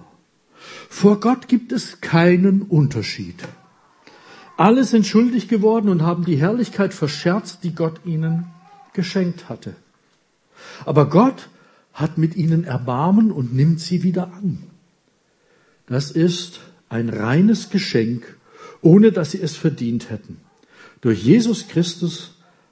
Vor 0.89 1.19
Gott 1.19 1.49
gibt 1.49 1.73
es 1.73 1.99
keinen 1.99 2.61
Unterschied. 2.61 3.35
Alle 4.55 4.85
sind 4.85 5.05
schuldig 5.05 5.49
geworden 5.49 5.89
und 5.89 6.01
haben 6.01 6.23
die 6.23 6.37
Herrlichkeit 6.37 6.93
verscherzt, 6.93 7.59
die 7.63 7.75
Gott 7.75 7.99
ihnen 8.05 8.45
geschenkt 8.93 9.49
hatte. 9.49 9.75
Aber 10.85 11.09
Gott 11.09 11.49
hat 11.93 12.17
mit 12.17 12.37
ihnen 12.37 12.63
Erbarmen 12.63 13.31
und 13.31 13.53
nimmt 13.53 13.81
sie 13.81 14.03
wieder 14.03 14.31
an. 14.31 14.63
Das 15.87 16.09
ist 16.09 16.61
ein 16.87 17.09
reines 17.09 17.69
Geschenk, 17.69 18.37
ohne 18.81 19.11
dass 19.11 19.31
sie 19.31 19.41
es 19.41 19.57
verdient 19.57 20.09
hätten. 20.09 20.39
Durch 21.01 21.21
Jesus 21.21 21.67
Christus 21.67 22.30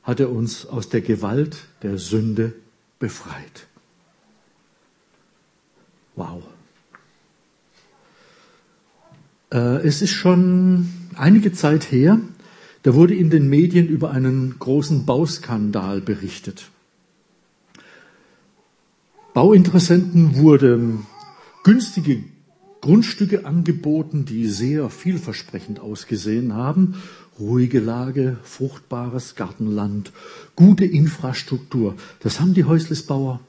hat 0.10 0.20
er 0.20 0.32
uns 0.32 0.66
aus 0.66 0.90
der 0.90 1.02
Gewalt 1.02 1.68
der 1.84 2.00
Sünde 2.00 2.54
befreit. 2.98 3.68
Wow. 6.16 6.42
Äh, 9.54 9.86
es 9.86 10.02
ist 10.02 10.14
schon 10.14 10.90
einige 11.14 11.54
Zeit 11.54 11.92
her, 11.92 12.20
da 12.82 12.96
wurde 12.96 13.14
in 13.14 13.30
den 13.30 13.50
Medien 13.50 13.88
über 13.88 14.10
einen 14.10 14.58
großen 14.58 15.06
Bauskandal 15.06 16.02
berichtet. 16.02 16.72
Bauinteressenten 19.36 20.38
wurden 20.38 21.06
günstige 21.64 22.24
Grundstücke 22.82 23.46
angeboten, 23.46 24.26
die 24.26 24.48
sehr 24.48 24.90
vielversprechend 24.90 25.80
ausgesehen 25.80 26.56
haben. 26.56 26.96
Ruhige 27.40 27.80
Lage, 27.80 28.38
fruchtbares 28.44 29.36
Gartenland, 29.36 30.12
gute 30.56 30.86
Infrastruktur. 30.86 31.96
Das 32.20 32.40
haben 32.40 32.54
die 32.54 32.66
Häuslisbauer, 32.66 33.40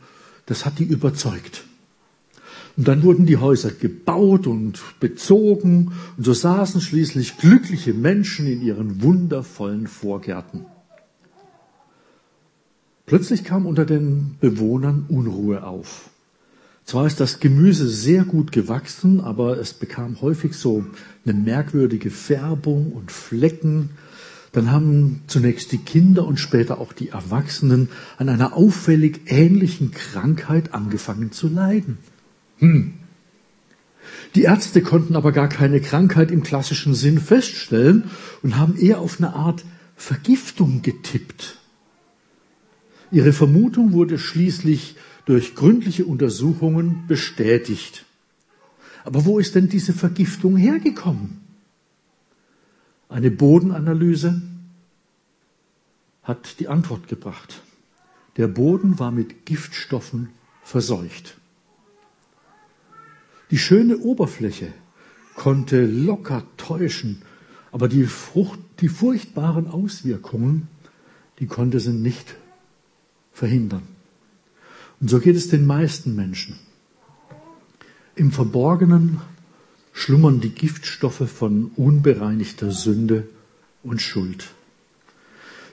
das 0.46 0.64
hat 0.64 0.78
die 0.78 0.84
überzeugt. 0.84 1.64
Und 2.76 2.86
dann 2.86 3.02
wurden 3.02 3.26
die 3.26 3.36
Häuser 3.36 3.72
gebaut 3.72 4.46
und 4.46 4.80
bezogen 5.00 5.92
und 6.16 6.24
so 6.24 6.32
saßen 6.32 6.80
schließlich 6.80 7.38
glückliche 7.38 7.92
Menschen 7.92 8.46
in 8.46 8.62
ihren 8.62 9.02
wundervollen 9.02 9.86
Vorgärten. 9.86 10.66
Plötzlich 13.06 13.42
kam 13.42 13.66
unter 13.66 13.84
den 13.84 14.36
Bewohnern 14.40 15.04
Unruhe 15.08 15.64
auf. 15.64 16.09
Zwar 16.84 17.06
ist 17.06 17.20
das 17.20 17.40
Gemüse 17.40 17.88
sehr 17.88 18.24
gut 18.24 18.52
gewachsen, 18.52 19.20
aber 19.20 19.58
es 19.58 19.72
bekam 19.74 20.20
häufig 20.20 20.54
so 20.54 20.84
eine 21.24 21.34
merkwürdige 21.34 22.10
Färbung 22.10 22.92
und 22.92 23.12
Flecken. 23.12 23.90
dann 24.52 24.72
haben 24.72 25.22
zunächst 25.28 25.70
die 25.70 25.78
Kinder 25.78 26.26
und 26.26 26.40
später 26.40 26.78
auch 26.78 26.92
die 26.92 27.10
Erwachsenen 27.10 27.88
an 28.18 28.28
einer 28.28 28.56
auffällig 28.56 29.20
ähnlichen 29.26 29.92
Krankheit 29.92 30.74
angefangen 30.74 31.30
zu 31.30 31.46
leiden. 31.46 31.98
Hm. 32.58 32.94
Die 34.34 34.42
Ärzte 34.42 34.82
konnten 34.82 35.16
aber 35.16 35.32
gar 35.32 35.48
keine 35.48 35.80
Krankheit 35.80 36.30
im 36.30 36.42
klassischen 36.42 36.94
Sinn 36.94 37.20
feststellen 37.20 38.10
und 38.42 38.56
haben 38.56 38.76
eher 38.76 38.98
auf 38.98 39.18
eine 39.18 39.34
Art 39.34 39.64
Vergiftung 39.96 40.82
getippt. 40.82 41.58
Ihre 43.12 43.32
Vermutung 43.32 43.92
wurde 43.92 44.18
schließlich 44.18 44.96
durch 45.30 45.54
gründliche 45.54 46.06
Untersuchungen 46.06 47.04
bestätigt. 47.06 48.04
Aber 49.04 49.24
wo 49.26 49.38
ist 49.38 49.54
denn 49.54 49.68
diese 49.68 49.92
Vergiftung 49.92 50.56
hergekommen? 50.56 51.40
Eine 53.08 53.30
Bodenanalyse 53.30 54.42
hat 56.24 56.58
die 56.58 56.66
Antwort 56.66 57.06
gebracht. 57.06 57.62
Der 58.38 58.48
Boden 58.48 58.98
war 58.98 59.12
mit 59.12 59.46
Giftstoffen 59.46 60.30
verseucht. 60.64 61.36
Die 63.52 63.58
schöne 63.58 63.98
Oberfläche 63.98 64.72
konnte 65.36 65.86
locker 65.86 66.42
täuschen, 66.56 67.22
aber 67.70 67.86
die, 67.86 68.02
Frucht, 68.02 68.58
die 68.80 68.88
furchtbaren 68.88 69.68
Auswirkungen, 69.68 70.66
die 71.38 71.46
konnte 71.46 71.78
sie 71.78 71.92
nicht 71.92 72.34
verhindern. 73.32 73.99
Und 75.00 75.08
so 75.08 75.18
geht 75.18 75.36
es 75.36 75.48
den 75.48 75.66
meisten 75.66 76.14
Menschen. 76.14 76.56
Im 78.16 78.32
Verborgenen 78.32 79.20
schlummern 79.92 80.40
die 80.40 80.50
Giftstoffe 80.50 81.28
von 81.30 81.70
unbereinigter 81.76 82.70
Sünde 82.70 83.26
und 83.82 84.02
Schuld. 84.02 84.50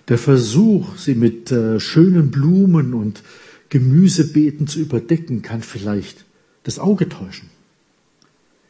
Der 0.07 0.17
Versuch, 0.17 0.95
sie 0.97 1.15
mit 1.15 1.51
äh, 1.51 1.79
schönen 1.81 2.31
Blumen 2.31 2.93
und 2.93 3.21
Gemüsebeeten 3.69 4.67
zu 4.67 4.79
überdecken, 4.79 5.41
kann 5.41 5.61
vielleicht 5.61 6.25
das 6.63 6.79
Auge 6.79 7.09
täuschen, 7.09 7.49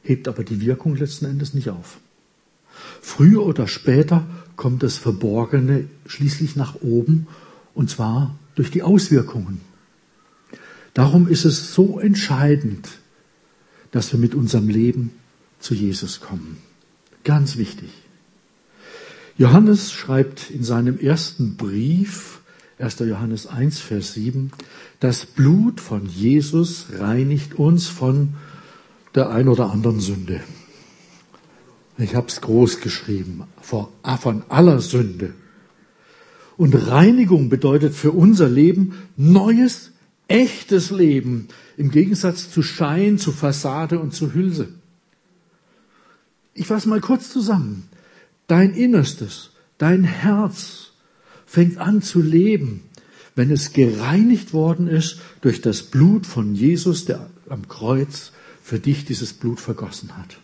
hebt 0.01 0.27
aber 0.27 0.43
die 0.43 0.61
Wirkung 0.61 0.95
letzten 0.95 1.25
Endes 1.25 1.53
nicht 1.53 1.69
auf. 1.69 1.99
Früher 3.01 3.45
oder 3.45 3.67
später 3.67 4.25
kommt 4.55 4.81
das 4.81 4.97
Verborgene 4.97 5.87
schließlich 6.07 6.55
nach 6.55 6.81
oben, 6.81 7.27
und 7.75 7.91
zwar 7.91 8.37
durch 8.55 8.71
die 8.71 8.81
Auswirkungen. 8.81 9.61
Darum 10.97 11.27
ist 11.27 11.45
es 11.45 11.75
so 11.75 11.99
entscheidend, 11.99 12.89
dass 13.91 14.11
wir 14.13 14.19
mit 14.19 14.33
unserem 14.33 14.67
Leben 14.67 15.11
zu 15.59 15.75
Jesus 15.75 16.21
kommen. 16.21 16.57
Ganz 17.23 17.55
wichtig. 17.57 17.89
Johannes 19.37 19.91
schreibt 19.91 20.49
in 20.49 20.63
seinem 20.63 20.97
ersten 20.97 21.55
Brief, 21.55 22.39
1. 22.79 22.97
Johannes 23.01 23.45
1, 23.45 23.77
Vers 23.77 24.15
7, 24.15 24.49
das 24.99 25.27
Blut 25.27 25.81
von 25.81 26.07
Jesus 26.07 26.87
reinigt 26.97 27.53
uns 27.59 27.85
von 27.85 28.33
der 29.13 29.29
ein 29.29 29.49
oder 29.49 29.69
anderen 29.69 29.99
Sünde. 29.99 30.41
Ich 31.99 32.15
habe 32.15 32.25
es 32.27 32.41
groß 32.41 32.81
geschrieben, 32.81 33.43
ah, 34.01 34.17
von 34.17 34.41
aller 34.49 34.79
Sünde. 34.79 35.35
Und 36.57 36.73
Reinigung 36.73 37.49
bedeutet 37.49 37.93
für 37.93 38.13
unser 38.13 38.49
Leben 38.49 38.93
neues, 39.15 39.91
echtes 40.27 40.89
Leben 40.91 41.47
im 41.77 41.91
Gegensatz 41.91 42.49
zu 42.51 42.63
Schein, 42.63 43.17
zu 43.17 43.31
Fassade 43.31 43.99
und 43.99 44.13
zu 44.13 44.33
Hülse. 44.33 44.69
Ich 46.53 46.67
fasse 46.67 46.89
mal 46.89 47.01
kurz 47.01 47.29
zusammen. 47.29 47.87
Dein 48.47 48.73
Innerstes, 48.73 49.51
dein 49.77 50.03
Herz 50.03 50.91
fängt 51.45 51.77
an 51.77 52.01
zu 52.01 52.21
leben, 52.21 52.83
wenn 53.35 53.51
es 53.51 53.73
gereinigt 53.73 54.53
worden 54.53 54.87
ist 54.87 55.19
durch 55.41 55.61
das 55.61 55.83
Blut 55.83 56.25
von 56.25 56.55
Jesus, 56.55 57.05
der 57.05 57.29
am 57.49 57.67
Kreuz 57.67 58.31
für 58.63 58.79
dich 58.79 59.05
dieses 59.05 59.33
Blut 59.33 59.59
vergossen 59.59 60.17
hat. 60.17 60.39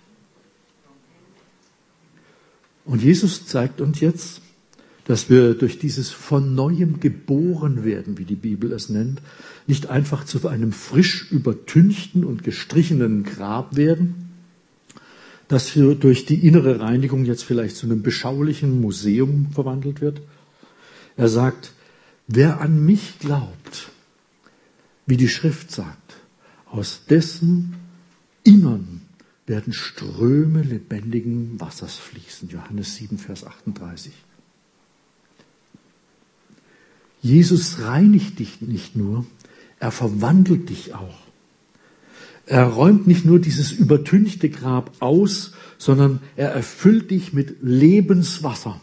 Und 2.85 3.01
Jesus 3.01 3.47
zeigt 3.47 3.81
uns 3.81 3.99
jetzt, 3.99 4.42
dass 5.05 5.29
wir 5.29 5.53
durch 5.53 5.79
dieses 5.79 6.11
von 6.11 6.55
neuem 6.55 6.99
geboren 6.99 7.83
werden, 7.83 8.17
wie 8.17 8.25
die 8.25 8.35
Bibel 8.35 8.71
es 8.71 8.89
nennt, 8.89 9.21
nicht 9.67 9.89
einfach 9.89 10.23
zu 10.23 10.47
einem 10.47 10.71
frisch 10.71 11.31
übertünchten 11.31 12.23
und 12.23 12.43
gestrichenen 12.43 13.23
Grab 13.23 13.75
werden, 13.75 14.29
das 15.47 15.69
für, 15.69 15.95
durch 15.95 16.25
die 16.25 16.47
innere 16.47 16.79
Reinigung 16.79 17.25
jetzt 17.25 17.43
vielleicht 17.43 17.75
zu 17.75 17.85
einem 17.85 18.01
beschaulichen 18.01 18.81
Museum 18.81 19.47
verwandelt 19.51 20.01
wird. 20.01 20.21
Er 21.17 21.27
sagt, 21.27 21.73
wer 22.27 22.61
an 22.61 22.85
mich 22.85 23.19
glaubt, 23.19 23.89
wie 25.05 25.17
die 25.17 25.27
Schrift 25.27 25.71
sagt, 25.71 26.15
aus 26.65 27.01
dessen 27.09 27.75
Innern 28.43 29.01
werden 29.45 29.73
Ströme 29.73 30.61
lebendigen 30.61 31.59
Wassers 31.59 31.97
fließen. 31.97 32.49
Johannes 32.49 32.95
7, 32.95 33.17
Vers 33.17 33.45
38. 33.45 34.13
Jesus 37.23 37.79
reinigt 37.79 38.37
dich 38.37 38.61
nicht 38.61 38.97
nur, 38.97 39.25
er 39.79 39.91
verwandelt 39.91 40.69
dich 40.69 40.93
auch. 40.93 41.19
Er 42.45 42.65
räumt 42.65 43.07
nicht 43.07 43.23
nur 43.23 43.39
dieses 43.39 43.71
übertünchte 43.71 44.49
Grab 44.49 44.91
aus, 44.99 45.53
sondern 45.77 46.19
er 46.35 46.49
erfüllt 46.49 47.11
dich 47.11 47.31
mit 47.31 47.55
Lebenswasser. 47.61 48.79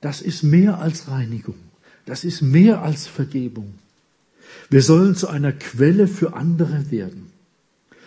Das 0.00 0.22
ist 0.22 0.42
mehr 0.42 0.78
als 0.78 1.08
Reinigung. 1.08 1.56
Das 2.06 2.24
ist 2.24 2.40
mehr 2.40 2.82
als 2.82 3.06
Vergebung. 3.06 3.74
Wir 4.70 4.82
sollen 4.82 5.14
zu 5.14 5.28
einer 5.28 5.52
Quelle 5.52 6.08
für 6.08 6.34
andere 6.34 6.90
werden. 6.90 7.26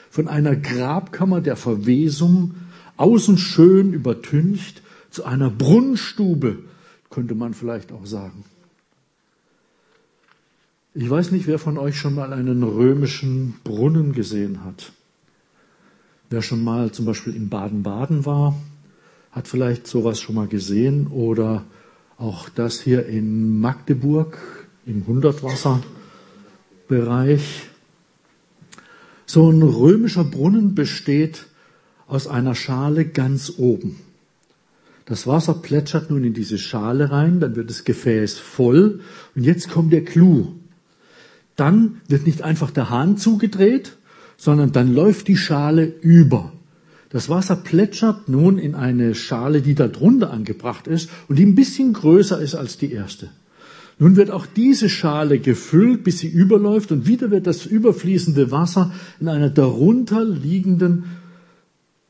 Von 0.10 0.28
einer 0.28 0.56
Grabkammer 0.56 1.41
der 1.41 1.56
Verwesung, 1.56 2.56
außen 2.98 3.38
schön 3.38 3.93
übertüncht, 3.93 4.82
zu 5.12 5.26
einer 5.26 5.52
Brunnenstube, 5.52 6.60
könnte 7.10 7.36
man 7.36 7.54
vielleicht 7.54 7.91
auch 7.91 8.06
sagen. 8.06 8.43
Ich 10.93 11.10
weiß 11.10 11.32
nicht, 11.32 11.48
wer 11.48 11.60
von 11.60 11.78
euch 11.78 11.98
schon 11.98 12.15
mal 12.15 12.34
einen 12.34 12.63
römischen 12.63 13.56
Brunnen 13.63 14.13
gesehen 14.13 14.63
hat. 14.63 14.91
Wer 16.30 16.41
schon 16.41 16.63
mal 16.63 16.91
zum 16.91 17.06
Beispiel 17.06 17.36
in 17.36 17.50
Baden-Baden 17.50 18.26
war, 18.26 18.56
hat 19.32 19.48
vielleicht 19.48 19.86
sowas 19.86 20.20
schon 20.20 20.36
mal 20.36 20.48
gesehen 20.48 21.08
oder 21.08 21.65
auch 22.17 22.50
das 22.50 22.82
hier 22.82 23.06
in 23.06 23.60
Magdeburg 23.60 24.39
im 24.88 25.06
Hundertwasserbereich. 25.06 27.67
So 29.28 29.52
ein 29.52 29.62
römischer 29.62 30.24
Brunnen 30.24 30.74
besteht 30.74 31.46
aus 32.08 32.28
einer 32.28 32.56
Schale 32.56 33.06
ganz 33.06 33.54
oben. 33.58 34.00
Das 35.08 35.26
Wasser 35.26 35.54
plätschert 35.54 36.10
nun 36.10 36.26
in 36.26 36.34
diese 36.34 36.58
Schale 36.58 37.12
rein, 37.12 37.39
dann 37.39 37.56
wird 37.56 37.70
das 37.70 37.86
Gefäß 37.86 38.38
voll 38.39 39.00
und 39.36 39.43
jetzt 39.43 39.70
kommt 39.70 39.93
der 39.93 40.04
Clou. 40.04 40.56
Dann 41.56 42.02
wird 42.10 42.28
nicht 42.28 42.41
einfach 42.41 42.72
der 42.72 42.89
Hahn 42.89 43.15
zugedreht, 43.15 43.96
sondern 44.36 44.74
dann 44.74 44.93
läuft 44.93 45.30
die 45.30 45.38
Schale 45.38 45.86
über. 46.02 46.52
Das 47.10 47.30
Wasser 47.30 47.56
plätschert 47.56 48.28
nun 48.28 48.58
in 48.58 48.76
eine 48.76 49.15
Schale, 49.15 49.62
die 49.62 49.76
da 49.76 49.88
drunter 49.88 50.30
angebracht 50.30 50.88
ist 50.88 51.10
und 51.30 51.39
die 51.39 51.46
ein 51.46 51.56
bisschen 51.56 51.93
größer 51.93 52.41
ist 52.41 52.56
als 52.56 52.78
die 52.78 52.91
erste. 52.91 53.30
Nun 54.00 54.17
wird 54.17 54.30
auch 54.30 54.46
diese 54.46 54.89
Schale 54.89 55.39
gefüllt, 55.39 56.04
bis 56.04 56.20
sie 56.20 56.28
überläuft 56.28 56.91
und 56.91 57.08
wieder 57.08 57.32
wird 57.32 57.48
das 57.48 57.65
überfließende 57.65 58.52
Wasser 58.52 58.91
in 59.22 59.30
einer 59.30 59.50
darunter 59.50 60.26
liegenden, 60.26 61.06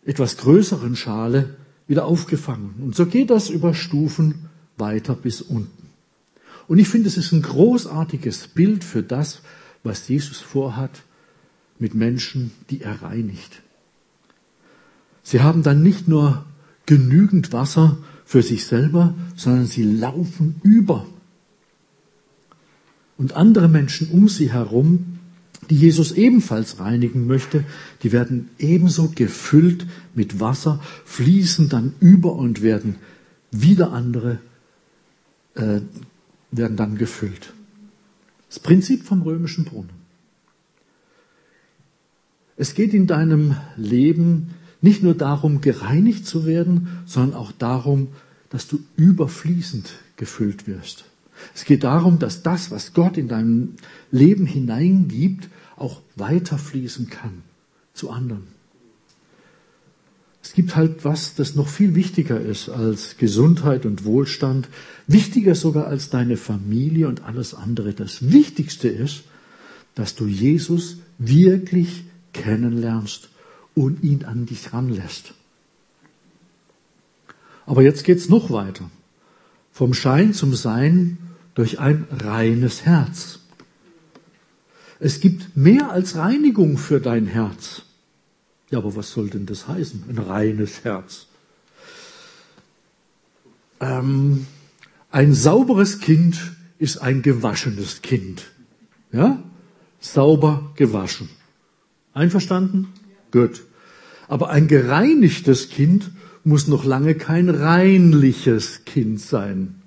etwas 0.04 0.38
größeren 0.38 0.96
Schale 0.96 1.50
wieder 1.88 2.06
aufgefangen. 2.06 2.76
Und 2.80 2.96
so 2.96 3.06
geht 3.06 3.30
das 3.30 3.50
über 3.50 3.74
Stufen 3.74 4.50
weiter 4.78 5.16
bis 5.16 5.42
unten. 5.42 5.88
Und 6.68 6.80
ich 6.80 6.90
finde, 6.90 7.08
es 7.08 7.18
ist 7.18 7.32
ein 7.32 7.42
großartiges 7.42 8.50
Bild 8.50 8.84
für 8.84 9.04
das, 9.04 9.42
was 9.84 10.08
Jesus 10.08 10.40
vorhat 10.40 11.04
mit 11.80 11.96
Menschen, 11.96 12.52
die 12.70 12.82
er 12.82 13.02
reinigt. 13.02 13.62
Sie 15.24 15.42
haben 15.42 15.64
dann 15.64 15.82
nicht 15.82 16.08
nur 16.08 16.46
genügend 16.86 17.54
Wasser 17.54 17.98
für 18.26 18.42
sich 18.42 18.66
selber, 18.66 19.14
sondern 19.36 19.66
sie 19.66 19.84
laufen 19.84 20.60
über. 20.64 21.06
Und 23.18 23.34
andere 23.34 23.68
Menschen 23.68 24.10
um 24.10 24.28
sie 24.30 24.52
herum, 24.52 25.17
die 25.70 25.76
Jesus 25.76 26.12
ebenfalls 26.14 26.80
reinigen 26.80 27.28
möchte, 27.28 27.64
die 28.04 28.12
werden 28.12 28.50
ebenso 28.58 29.12
gefüllt 29.14 29.86
mit 30.16 30.40
Wasser, 30.40 30.82
fließen 31.06 31.70
dann 31.70 31.94
über 32.00 32.34
und 32.34 32.62
werden 32.62 32.96
wieder 33.52 33.92
andere 33.92 34.40
äh, 35.56 35.82
werden 36.52 36.78
dann 36.78 36.98
gefüllt. 36.98 37.54
Das 38.48 38.60
Prinzip 38.60 39.04
vom 39.04 39.22
römischen 39.22 39.66
Brunnen. 39.66 39.90
Es 42.56 42.74
geht 42.74 42.94
in 42.94 43.08
deinem 43.08 43.56
Leben 43.76 44.52
nicht 44.82 45.04
nur 45.04 45.14
darum, 45.14 45.62
gereinigt 45.62 46.26
zu 46.26 46.46
werden, 46.46 46.88
sondern 47.06 47.36
auch 47.36 47.52
darum, 47.52 48.10
dass 48.50 48.68
du 48.68 48.80
überfließend 48.96 49.92
gefüllt 50.16 50.68
wirst. 50.68 51.06
Es 51.56 51.66
geht 51.66 51.84
darum, 51.84 52.20
dass 52.20 52.44
das, 52.44 52.72
was 52.72 52.94
Gott 52.94 53.18
in 53.18 53.28
deinem 53.28 53.76
Leben 54.12 54.46
hineingibt, 54.46 55.50
auch 55.76 56.02
weiterfließen 56.16 57.10
kann 57.10 57.44
zu 57.94 58.10
anderen. 58.10 58.48
Es 60.44 60.54
gibt 60.54 60.76
halt 60.76 61.04
was, 61.04 61.36
das 61.36 61.56
noch 61.56 61.68
viel 61.68 61.94
wichtiger 61.94 62.40
ist 62.40 62.70
als 62.70 63.18
Gesundheit 63.18 63.86
und 63.86 64.06
Wohlstand, 64.06 64.70
wichtiger 65.06 65.56
sogar 65.56 65.88
als 65.88 66.10
deine 66.10 66.38
Familie 66.38 67.10
und 67.10 67.24
alles 67.24 67.54
andere. 67.54 67.94
Das 67.94 68.32
Wichtigste 68.32 68.88
ist, 68.88 69.24
dass 69.94 70.16
du 70.16 70.26
Jesus 70.26 70.98
wirklich 71.18 72.06
kennenlernst 72.32 73.30
und 73.76 74.04
ihn 74.04 74.24
an 74.24 74.46
dich 74.46 74.74
ranlässt. 74.74 75.34
Aber 77.66 77.82
jetzt 77.82 78.06
geht's 78.06 78.30
noch 78.30 78.50
weiter. 78.50 78.90
Vom 79.74 79.94
Schein 79.94 80.34
zum 80.34 80.56
Sein 80.56 81.18
durch 81.58 81.80
ein 81.80 82.06
reines 82.12 82.86
Herz. 82.86 83.40
Es 85.00 85.20
gibt 85.22 85.58
mehr 85.58 85.90
als 85.90 86.16
Reinigung 86.16 86.78
für 86.78 87.00
dein 87.00 87.26
Herz. 87.26 87.82
Ja, 88.70 88.78
aber 88.78 88.96
was 88.96 89.12
soll 89.12 89.32
denn 89.32 89.48
das 89.48 89.68
heißen? 89.68 90.04
Ein 90.08 90.20
reines 90.20 90.84
Herz. 90.84 91.26
Ähm, 93.80 94.46
ein 95.10 95.34
sauberes 95.34 96.00
Kind 96.00 96.38
ist 96.78 96.98
ein 97.00 97.24
gewaschenes 97.24 98.04
Kind. 98.04 98.52
Ja? 99.12 99.42
Sauber 100.00 100.74
gewaschen. 100.76 101.28
Einverstanden? 102.14 102.94
Gut. 103.32 103.64
Aber 104.28 104.52
ein 104.52 104.68
gereinigtes 104.68 105.70
Kind 105.70 106.12
muss 106.44 106.68
noch 106.68 106.86
lange 106.86 107.16
kein 107.16 107.50
reinliches 107.50 108.86
Kind 108.86 109.20
sein. 109.20 109.82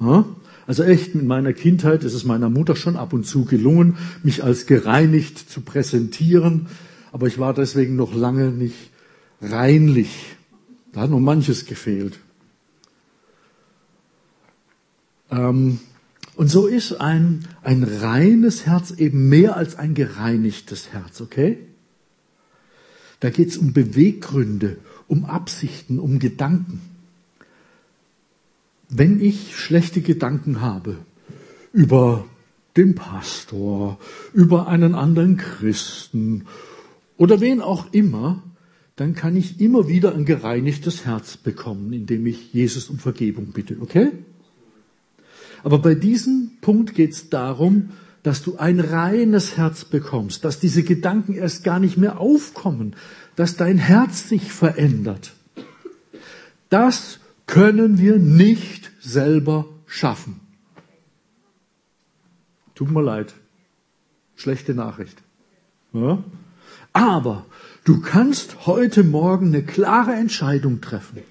Ja? 0.00 0.24
Also 0.68 0.82
echt, 0.82 1.14
mit 1.14 1.24
meiner 1.24 1.54
Kindheit 1.54 2.04
ist 2.04 2.12
es 2.12 2.24
meiner 2.24 2.50
Mutter 2.50 2.76
schon 2.76 2.98
ab 2.98 3.14
und 3.14 3.24
zu 3.24 3.46
gelungen, 3.46 3.96
mich 4.22 4.44
als 4.44 4.66
gereinigt 4.66 5.38
zu 5.38 5.62
präsentieren, 5.62 6.66
aber 7.10 7.26
ich 7.26 7.38
war 7.38 7.54
deswegen 7.54 7.96
noch 7.96 8.14
lange 8.14 8.50
nicht 8.50 8.90
reinlich. 9.40 10.36
Da 10.92 11.00
hat 11.00 11.10
noch 11.10 11.20
manches 11.20 11.64
gefehlt. 11.64 12.18
Ähm, 15.30 15.80
und 16.36 16.50
so 16.50 16.66
ist 16.66 17.00
ein, 17.00 17.46
ein 17.62 17.82
reines 17.82 18.66
Herz 18.66 18.90
eben 18.90 19.30
mehr 19.30 19.56
als 19.56 19.76
ein 19.76 19.94
gereinigtes 19.94 20.92
Herz, 20.92 21.22
okay? 21.22 21.56
Da 23.20 23.30
geht 23.30 23.48
es 23.48 23.56
um 23.56 23.72
Beweggründe, 23.72 24.76
um 25.06 25.24
Absichten, 25.24 25.98
um 25.98 26.18
Gedanken 26.18 26.82
wenn 28.88 29.20
ich 29.20 29.56
schlechte 29.56 30.00
Gedanken 30.00 30.60
habe 30.60 30.96
über 31.72 32.24
den 32.76 32.94
Pastor, 32.94 33.98
über 34.32 34.68
einen 34.68 34.94
anderen 34.94 35.36
Christen 35.36 36.46
oder 37.16 37.40
wen 37.40 37.60
auch 37.60 37.92
immer, 37.92 38.42
dann 38.96 39.14
kann 39.14 39.36
ich 39.36 39.60
immer 39.60 39.88
wieder 39.88 40.14
ein 40.14 40.24
gereinigtes 40.24 41.04
Herz 41.06 41.36
bekommen, 41.36 41.92
indem 41.92 42.26
ich 42.26 42.52
Jesus 42.52 42.88
um 42.88 42.98
Vergebung 42.98 43.52
bitte, 43.52 43.76
okay? 43.80 44.12
Aber 45.62 45.78
bei 45.78 45.94
diesem 45.94 46.52
Punkt 46.60 46.94
geht 46.94 47.12
es 47.12 47.30
darum, 47.30 47.90
dass 48.22 48.42
du 48.42 48.56
ein 48.56 48.80
reines 48.80 49.56
Herz 49.56 49.84
bekommst, 49.84 50.44
dass 50.44 50.60
diese 50.60 50.82
Gedanken 50.82 51.34
erst 51.34 51.64
gar 51.64 51.78
nicht 51.78 51.96
mehr 51.96 52.20
aufkommen, 52.20 52.96
dass 53.36 53.56
dein 53.56 53.78
Herz 53.78 54.28
sich 54.28 54.52
verändert. 54.52 55.32
Das 56.68 57.20
können 57.48 57.98
wir 57.98 58.18
nicht 58.18 58.92
selber 59.00 59.66
schaffen. 59.86 60.40
Tut 62.76 62.92
mir 62.92 63.02
leid. 63.02 63.34
Schlechte 64.36 64.74
Nachricht. 64.74 65.20
Ja? 65.92 66.22
Aber 66.92 67.46
du 67.84 68.00
kannst 68.00 68.66
heute 68.66 69.02
Morgen 69.02 69.48
eine 69.48 69.64
klare 69.64 70.12
Entscheidung 70.12 70.80
treffen, 70.80 71.22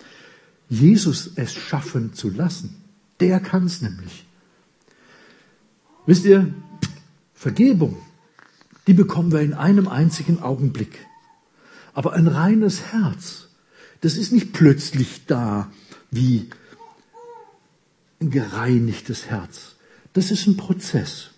Jesus 0.68 1.32
es 1.36 1.54
schaffen 1.54 2.14
zu 2.14 2.30
lassen. 2.30 2.76
Der 3.22 3.40
kann 3.40 3.66
es 3.66 3.82
nämlich. 3.82 4.26
Wisst 6.06 6.26
ihr, 6.26 6.54
Vergebung, 7.34 7.96
die 8.88 8.94
bekommen 8.94 9.32
wir 9.32 9.42
in 9.42 9.54
einem 9.54 9.88
einzigen 9.88 10.42
Augenblick. 10.42 11.06
Aber 11.94 12.14
ein 12.14 12.28
reines 12.28 12.92
Herz, 12.92 13.50
das 14.02 14.18
ist 14.18 14.32
nicht 14.32 14.52
plötzlich 14.52 15.26
da 15.28 15.72
wie 16.12 16.50
ein 18.22 18.32
gereinigtes 18.32 19.28
Herz. 19.28 19.76
Das 20.14 20.32
ist 20.32 20.48
ein 20.48 20.58
Prozess. 20.58 21.32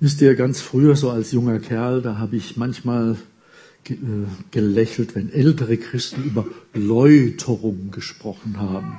Wisst 0.00 0.20
ihr, 0.20 0.34
ganz 0.34 0.60
früher, 0.60 0.96
so 0.96 1.10
als 1.10 1.30
junger 1.30 1.60
Kerl, 1.60 2.02
da 2.02 2.18
habe 2.18 2.34
ich 2.34 2.56
manchmal 2.56 3.16
äh, 3.88 3.94
gelächelt, 4.50 5.14
wenn 5.14 5.32
ältere 5.32 5.76
Christen 5.76 6.24
über 6.24 6.44
Läuterung 6.74 7.92
gesprochen 7.92 8.58
haben. 8.58 8.98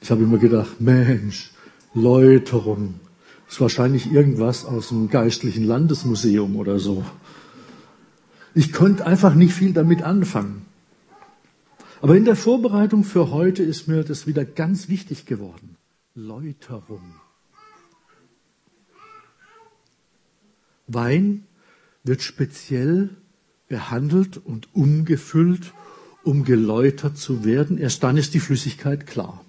Ich 0.00 0.12
habe 0.12 0.22
immer 0.22 0.38
gedacht, 0.38 0.80
Mensch, 0.80 1.50
Läuterung, 1.94 2.94
ist 3.48 3.60
wahrscheinlich 3.60 4.12
irgendwas 4.12 4.64
aus 4.64 4.88
dem 4.88 5.08
geistlichen 5.08 5.64
Landesmuseum 5.64 6.54
oder 6.56 6.78
so. 6.78 7.04
Ich 8.54 8.72
konnte 8.72 9.06
einfach 9.06 9.34
nicht 9.34 9.54
viel 9.54 9.72
damit 9.72 10.02
anfangen. 10.02 10.67
Aber 12.00 12.16
in 12.16 12.24
der 12.24 12.36
Vorbereitung 12.36 13.04
für 13.04 13.30
heute 13.30 13.62
ist 13.62 13.88
mir 13.88 14.04
das 14.04 14.26
wieder 14.26 14.44
ganz 14.44 14.88
wichtig 14.88 15.26
geworden. 15.26 15.76
Läuterung. 16.14 17.02
Wein 20.86 21.44
wird 22.04 22.22
speziell 22.22 23.10
behandelt 23.68 24.38
und 24.38 24.74
umgefüllt, 24.74 25.72
um 26.22 26.44
geläutert 26.44 27.18
zu 27.18 27.44
werden. 27.44 27.78
Erst 27.78 28.02
dann 28.02 28.16
ist 28.16 28.34
die 28.34 28.40
Flüssigkeit 28.40 29.06
klar. 29.06 29.44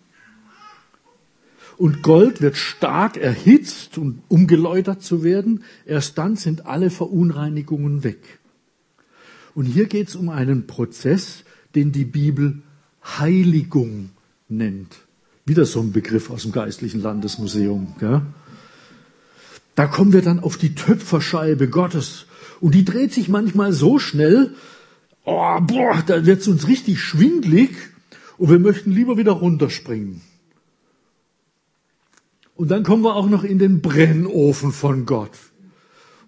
Und 1.78 2.04
Gold 2.04 2.42
wird 2.42 2.58
stark 2.58 3.16
erhitzt, 3.16 3.98
um 3.98 4.48
geläutert 4.48 5.02
zu 5.02 5.24
werden. 5.24 5.64
Erst 5.86 6.18
dann 6.18 6.36
sind 6.36 6.66
alle 6.66 6.90
Verunreinigungen 6.90 8.04
weg. 8.04 8.40
Und 9.56 9.66
hier 9.66 9.86
geht 9.86 10.10
es 10.10 10.16
um 10.16 10.28
einen 10.30 10.68
Prozess, 10.68 11.46
den 11.76 11.92
die 11.92 12.06
Bibel 12.06 12.62
Heiligung 13.04 14.10
nennt. 14.48 14.96
Wieder 15.46 15.66
so 15.66 15.80
ein 15.80 15.92
Begriff 15.92 16.30
aus 16.30 16.44
dem 16.44 16.52
geistlichen 16.52 17.02
Landesmuseum. 17.02 17.96
Gell? 18.00 18.22
Da 19.76 19.88
kommen 19.88 20.14
wir 20.14 20.22
dann 20.22 20.40
auf 20.40 20.58
die 20.58 20.76
Töpferscheibe 20.76 21.70
Gottes. 21.70 22.26
Und 22.60 22.76
die 22.76 22.86
dreht 22.86 23.14
sich 23.14 23.30
manchmal 23.30 23.72
so 23.72 23.98
schnell, 23.98 24.54
oh, 25.24 25.60
boah, 25.62 26.04
da 26.06 26.26
wird 26.26 26.42
es 26.42 26.48
uns 26.48 26.68
richtig 26.68 27.00
schwindlig 27.00 27.72
und 28.38 28.50
wir 28.50 28.60
möchten 28.60 28.92
lieber 28.92 29.18
wieder 29.18 29.32
runterspringen. 29.32 30.22
Und 32.56 32.70
dann 32.72 32.84
kommen 32.84 33.04
wir 33.04 33.16
auch 33.16 33.30
noch 33.30 33.46
in 33.46 33.58
den 33.58 33.82
Brennofen 33.82 34.74
von 34.74 35.06
Gott. 35.06 35.32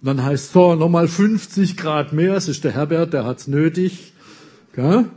Und 0.01 0.07
dann 0.07 0.23
heißt 0.23 0.53
so, 0.53 0.75
nochmal 0.75 1.09
50 1.09 1.75
Grad 1.75 2.13
mehr, 2.13 2.35
es 2.35 2.47
ist 2.47 2.63
der 2.63 2.71
Herbert, 2.71 3.11
der 3.13 3.25
hat's 3.25 3.47
nötig. 3.47 4.10
Gell? 4.73 5.09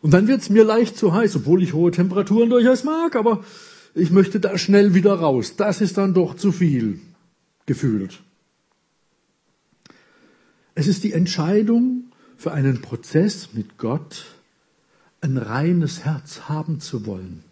Und 0.00 0.10
dann 0.12 0.26
wird's 0.26 0.50
mir 0.50 0.64
leicht 0.64 0.96
zu 0.96 1.12
heiß, 1.12 1.36
obwohl 1.36 1.62
ich 1.62 1.74
hohe 1.74 1.90
Temperaturen 1.90 2.50
durchaus 2.50 2.82
mag, 2.84 3.14
aber 3.14 3.44
ich 3.94 4.10
möchte 4.10 4.40
da 4.40 4.58
schnell 4.58 4.94
wieder 4.94 5.14
raus. 5.14 5.56
Das 5.56 5.80
ist 5.80 5.96
dann 5.98 6.14
doch 6.14 6.34
zu 6.34 6.50
viel 6.50 7.00
gefühlt. 7.66 8.20
Es 10.74 10.86
ist 10.86 11.04
die 11.04 11.12
Entscheidung 11.12 12.04
für 12.36 12.52
einen 12.52 12.80
Prozess 12.80 13.50
mit 13.52 13.78
Gott, 13.78 14.24
ein 15.20 15.36
reines 15.36 16.04
Herz 16.04 16.48
haben 16.48 16.80
zu 16.80 17.06
wollen. 17.06 17.44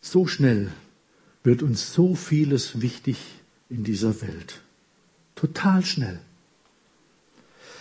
So 0.00 0.26
schnell 0.26 0.72
wird 1.42 1.62
uns 1.62 1.92
so 1.92 2.14
vieles 2.14 2.80
wichtig 2.80 3.18
in 3.68 3.84
dieser 3.84 4.22
Welt. 4.22 4.62
Total 5.34 5.84
schnell. 5.84 6.20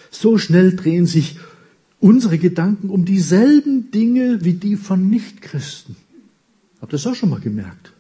So 0.10 0.38
schnell 0.38 0.76
drehen 0.76 1.06
sich 1.06 1.38
unsere 2.00 2.38
Gedanken 2.38 2.90
um 2.90 3.06
dieselben 3.06 3.92
Dinge 3.92 4.44
wie 4.44 4.54
die 4.54 4.76
von 4.76 5.10
Nichtchristen. 5.10 5.96
Habt 6.82 6.94
ihr 6.94 6.98
das 6.98 7.08
auch 7.08 7.16
schon 7.16 7.30
mal 7.30 7.40
gemerkt? 7.40 7.94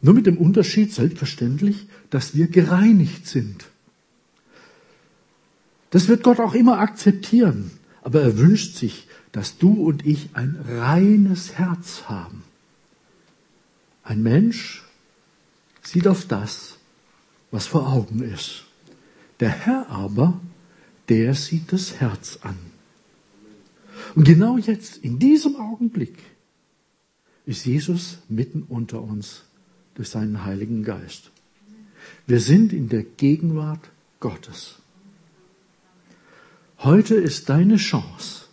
Nur 0.00 0.14
mit 0.14 0.26
dem 0.26 0.38
Unterschied, 0.38 0.92
selbstverständlich, 0.92 1.86
dass 2.10 2.34
wir 2.34 2.48
gereinigt 2.48 3.26
sind. 3.26 3.66
Das 5.90 6.08
wird 6.08 6.22
Gott 6.22 6.40
auch 6.40 6.54
immer 6.54 6.78
akzeptieren. 6.78 7.70
Aber 8.02 8.20
er 8.20 8.36
wünscht 8.36 8.76
sich, 8.76 9.08
dass 9.32 9.56
du 9.56 9.72
und 9.72 10.04
ich 10.04 10.28
ein 10.34 10.58
reines 10.68 11.54
Herz 11.54 12.04
haben. 12.06 12.42
Ein 14.02 14.22
Mensch 14.22 14.84
sieht 15.82 16.06
auf 16.06 16.26
das, 16.26 16.78
was 17.50 17.66
vor 17.66 17.90
Augen 17.90 18.22
ist. 18.22 18.64
Der 19.40 19.48
Herr 19.48 19.88
aber 19.88 20.38
der 21.08 21.34
sieht 21.34 21.72
das 21.72 22.00
Herz 22.00 22.38
an. 22.42 22.56
Und 24.14 24.24
genau 24.24 24.58
jetzt, 24.58 24.98
in 24.98 25.18
diesem 25.18 25.56
Augenblick, 25.56 26.16
ist 27.46 27.66
Jesus 27.66 28.18
mitten 28.28 28.62
unter 28.62 29.02
uns 29.02 29.44
durch 29.94 30.08
seinen 30.08 30.44
Heiligen 30.44 30.82
Geist. 30.82 31.30
Wir 32.26 32.40
sind 32.40 32.72
in 32.72 32.88
der 32.88 33.02
Gegenwart 33.02 33.90
Gottes. 34.20 34.76
Heute 36.78 37.14
ist 37.14 37.48
deine 37.48 37.76
Chance, 37.76 38.46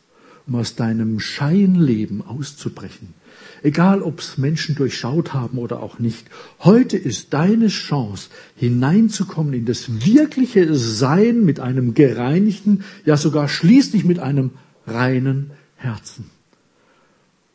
um 0.47 0.55
aus 0.55 0.75
deinem 0.75 1.19
Scheinleben 1.19 2.21
auszubrechen. 2.21 3.13
Egal, 3.63 4.01
ob 4.01 4.19
es 4.19 4.37
Menschen 4.37 4.75
durchschaut 4.75 5.33
haben 5.33 5.59
oder 5.59 5.83
auch 5.83 5.99
nicht. 5.99 6.27
Heute 6.59 6.97
ist 6.97 7.33
deine 7.33 7.67
Chance, 7.67 8.29
hineinzukommen 8.55 9.53
in 9.53 9.65
das 9.65 10.05
wirkliche 10.05 10.73
Sein 10.75 11.45
mit 11.45 11.59
einem 11.59 11.93
gereinigten, 11.93 12.83
ja 13.05 13.17
sogar 13.17 13.47
schließlich 13.47 14.03
mit 14.03 14.19
einem 14.19 14.51
reinen 14.87 15.51
Herzen. 15.75 16.31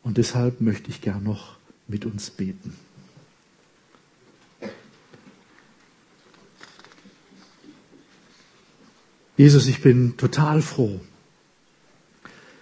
Und 0.01 0.17
deshalb 0.17 0.61
möchte 0.61 0.89
ich 0.89 1.01
gern 1.01 1.23
noch 1.23 1.57
mit 1.87 2.05
uns 2.05 2.29
beten. 2.29 2.73
Jesus, 9.35 9.67
ich 9.67 9.81
bin 9.81 10.17
total 10.17 10.61
froh, 10.61 10.99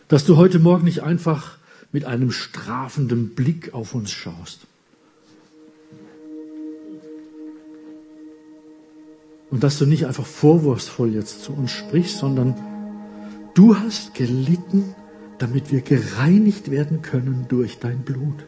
dass 0.08 0.25
du 0.25 0.36
heute 0.36 0.60
Morgen 0.60 0.84
nicht 0.84 1.03
einfach 1.03 1.58
mit 1.95 2.03
einem 2.03 2.29
strafenden 2.29 3.36
Blick 3.36 3.73
auf 3.73 3.95
uns 3.95 4.12
schaust. 4.12 4.67
Und 9.49 9.63
dass 9.63 9.79
du 9.79 9.86
nicht 9.86 10.05
einfach 10.05 10.25
vorwurfsvoll 10.25 11.13
jetzt 11.13 11.45
zu 11.45 11.53
uns 11.53 11.71
sprichst, 11.71 12.17
sondern 12.17 12.53
du 13.53 13.77
hast 13.77 14.13
gelitten, 14.13 14.93
damit 15.38 15.71
wir 15.71 15.79
gereinigt 15.79 16.69
werden 16.69 17.01
können 17.01 17.45
durch 17.47 17.79
dein 17.79 17.99
Blut. 17.99 18.45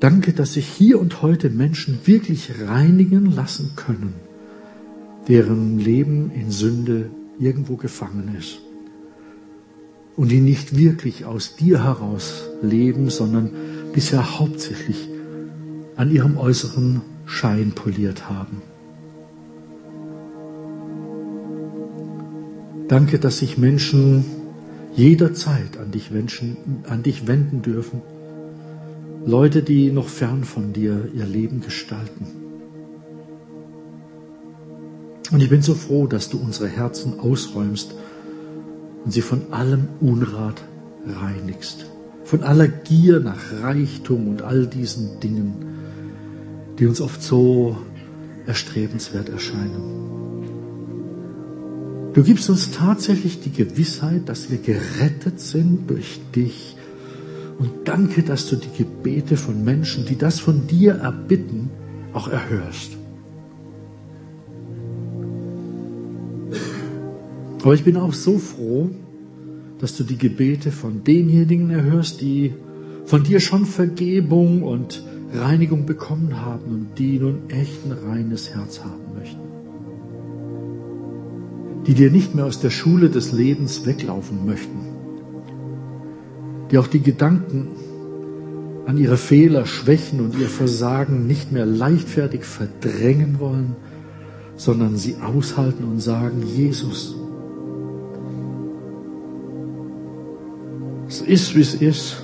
Danke, 0.00 0.32
dass 0.32 0.54
sich 0.54 0.66
hier 0.66 0.98
und 0.98 1.20
heute 1.20 1.50
Menschen 1.50 1.98
wirklich 2.06 2.52
reinigen 2.66 3.26
lassen 3.26 3.72
können, 3.76 4.14
deren 5.28 5.78
Leben 5.78 6.30
in 6.30 6.50
Sünde 6.50 7.10
irgendwo 7.38 7.76
gefangen 7.76 8.34
ist. 8.38 8.65
Und 10.16 10.30
die 10.30 10.40
nicht 10.40 10.76
wirklich 10.76 11.26
aus 11.26 11.56
dir 11.56 11.84
heraus 11.84 12.44
leben, 12.62 13.10
sondern 13.10 13.50
bisher 13.92 14.38
hauptsächlich 14.38 15.08
an 15.96 16.10
ihrem 16.10 16.38
äußeren 16.38 17.02
Schein 17.26 17.72
poliert 17.72 18.28
haben. 18.28 18.62
Danke, 22.88 23.18
dass 23.18 23.38
sich 23.38 23.58
Menschen 23.58 24.24
jederzeit 24.94 25.76
an 25.76 25.90
dich, 25.90 26.12
wünschen, 26.12 26.56
an 26.88 27.02
dich 27.02 27.26
wenden 27.26 27.60
dürfen 27.62 28.00
Leute, 29.26 29.64
die 29.64 29.90
noch 29.90 30.08
fern 30.08 30.44
von 30.44 30.72
dir 30.72 31.08
ihr 31.12 31.26
Leben 31.26 31.60
gestalten. 31.60 32.26
Und 35.32 35.42
ich 35.42 35.50
bin 35.50 35.62
so 35.62 35.74
froh, 35.74 36.06
dass 36.06 36.28
du 36.28 36.38
unsere 36.38 36.68
Herzen 36.68 37.18
ausräumst 37.18 37.96
und 39.06 39.12
sie 39.12 39.22
von 39.22 39.52
allem 39.52 39.86
Unrat 40.00 40.64
reinigst. 41.06 41.86
Von 42.24 42.42
aller 42.42 42.66
Gier 42.66 43.20
nach 43.20 43.38
Reichtum 43.62 44.26
und 44.26 44.42
all 44.42 44.66
diesen 44.66 45.20
Dingen, 45.20 45.54
die 46.76 46.86
uns 46.86 47.00
oft 47.00 47.22
so 47.22 47.76
erstrebenswert 48.48 49.28
erscheinen. 49.28 50.06
Du 52.14 52.24
gibst 52.24 52.50
uns 52.50 52.72
tatsächlich 52.72 53.40
die 53.40 53.52
Gewissheit, 53.52 54.28
dass 54.28 54.50
wir 54.50 54.58
gerettet 54.58 55.38
sind 55.38 55.88
durch 55.88 56.18
dich 56.34 56.76
und 57.60 57.70
danke, 57.84 58.24
dass 58.24 58.48
du 58.48 58.56
die 58.56 58.76
Gebete 58.76 59.36
von 59.36 59.62
Menschen, 59.62 60.04
die 60.04 60.18
das 60.18 60.40
von 60.40 60.66
dir 60.66 60.94
erbitten, 60.96 61.70
auch 62.12 62.26
erhörst. 62.26 62.95
Aber 67.66 67.74
ich 67.74 67.84
bin 67.84 67.96
auch 67.96 68.14
so 68.14 68.38
froh, 68.38 68.90
dass 69.78 69.96
du 69.96 70.04
die 70.04 70.16
Gebete 70.16 70.70
von 70.70 71.04
denjenigen 71.04 71.68
erhörst, 71.70 72.20
die 72.20 72.54
von 73.04 73.24
dir 73.24 73.40
schon 73.40 73.66
Vergebung 73.66 74.62
und 74.62 75.04
Reinigung 75.34 75.84
bekommen 75.84 76.40
haben 76.40 76.64
und 76.72 76.98
die 76.98 77.18
nun 77.18 77.50
echt 77.50 77.84
ein 77.84 77.92
reines 77.92 78.54
Herz 78.54 78.80
haben 78.84 79.18
möchten. 79.18 79.40
Die 81.86 81.94
dir 81.94 82.10
nicht 82.10 82.34
mehr 82.34 82.46
aus 82.46 82.60
der 82.60 82.70
Schule 82.70 83.10
des 83.10 83.32
Lebens 83.32 83.84
weglaufen 83.84 84.46
möchten 84.46 84.96
die 86.70 86.78
auch 86.78 86.86
die 86.86 87.00
Gedanken 87.00 87.68
an 88.86 88.98
ihre 88.98 89.16
Fehler, 89.16 89.66
Schwächen 89.66 90.20
und 90.20 90.38
ihr 90.38 90.48
Versagen 90.48 91.26
nicht 91.26 91.52
mehr 91.52 91.66
leichtfertig 91.66 92.44
verdrängen 92.44 93.38
wollen, 93.38 93.76
sondern 94.56 94.96
sie 94.96 95.16
aushalten 95.16 95.84
und 95.84 96.00
sagen, 96.00 96.42
Jesus, 96.42 97.16
ist, 101.26 101.54
wie 101.54 101.60
es 101.60 101.74
ist, 101.74 102.22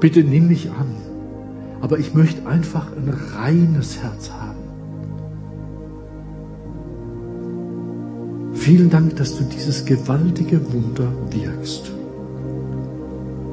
bitte 0.00 0.22
nimm 0.22 0.48
mich 0.48 0.70
an, 0.70 0.94
aber 1.80 1.98
ich 1.98 2.14
möchte 2.14 2.46
einfach 2.46 2.88
ein 2.92 3.08
reines 3.34 3.98
Herz 4.02 4.30
haben. 4.30 4.62
Vielen 8.54 8.90
Dank, 8.90 9.16
dass 9.16 9.36
du 9.36 9.44
dieses 9.44 9.84
gewaltige 9.84 10.60
Wunder 10.72 11.12
wirkst. 11.30 11.90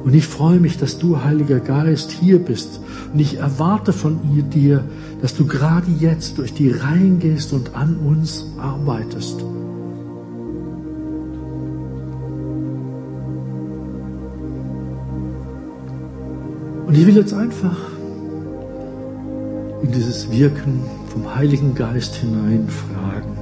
Und 0.04 0.14
ich 0.14 0.26
freue 0.26 0.60
mich, 0.60 0.78
dass 0.78 0.98
du, 0.98 1.22
Heiliger 1.22 1.60
Geist, 1.60 2.10
hier 2.10 2.38
bist. 2.38 2.80
Und 3.12 3.20
ich 3.20 3.38
erwarte 3.38 3.92
von 3.92 4.20
dir, 4.50 4.84
dass 5.20 5.34
du 5.34 5.46
gerade 5.46 5.90
jetzt 5.98 6.38
durch 6.38 6.54
die 6.54 6.70
Reihen 6.70 7.18
gehst 7.18 7.52
und 7.52 7.74
an 7.74 7.96
uns 7.96 8.46
arbeitest. 8.58 9.44
Und 16.90 16.98
ich 16.98 17.06
will 17.06 17.14
jetzt 17.14 17.32
einfach 17.32 17.78
in 19.80 19.92
dieses 19.92 20.28
Wirken 20.32 20.82
vom 21.06 21.36
Heiligen 21.36 21.76
Geist 21.76 22.16
hinein 22.16 22.66
fragen. 22.68 23.38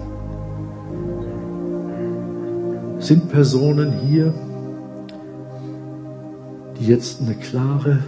Sind 2.99 3.31
Personen 3.31 4.01
hier, 4.01 4.35
die 6.79 6.89
jetzt 6.89 7.23
eine 7.23 7.37
klare, 7.37 8.01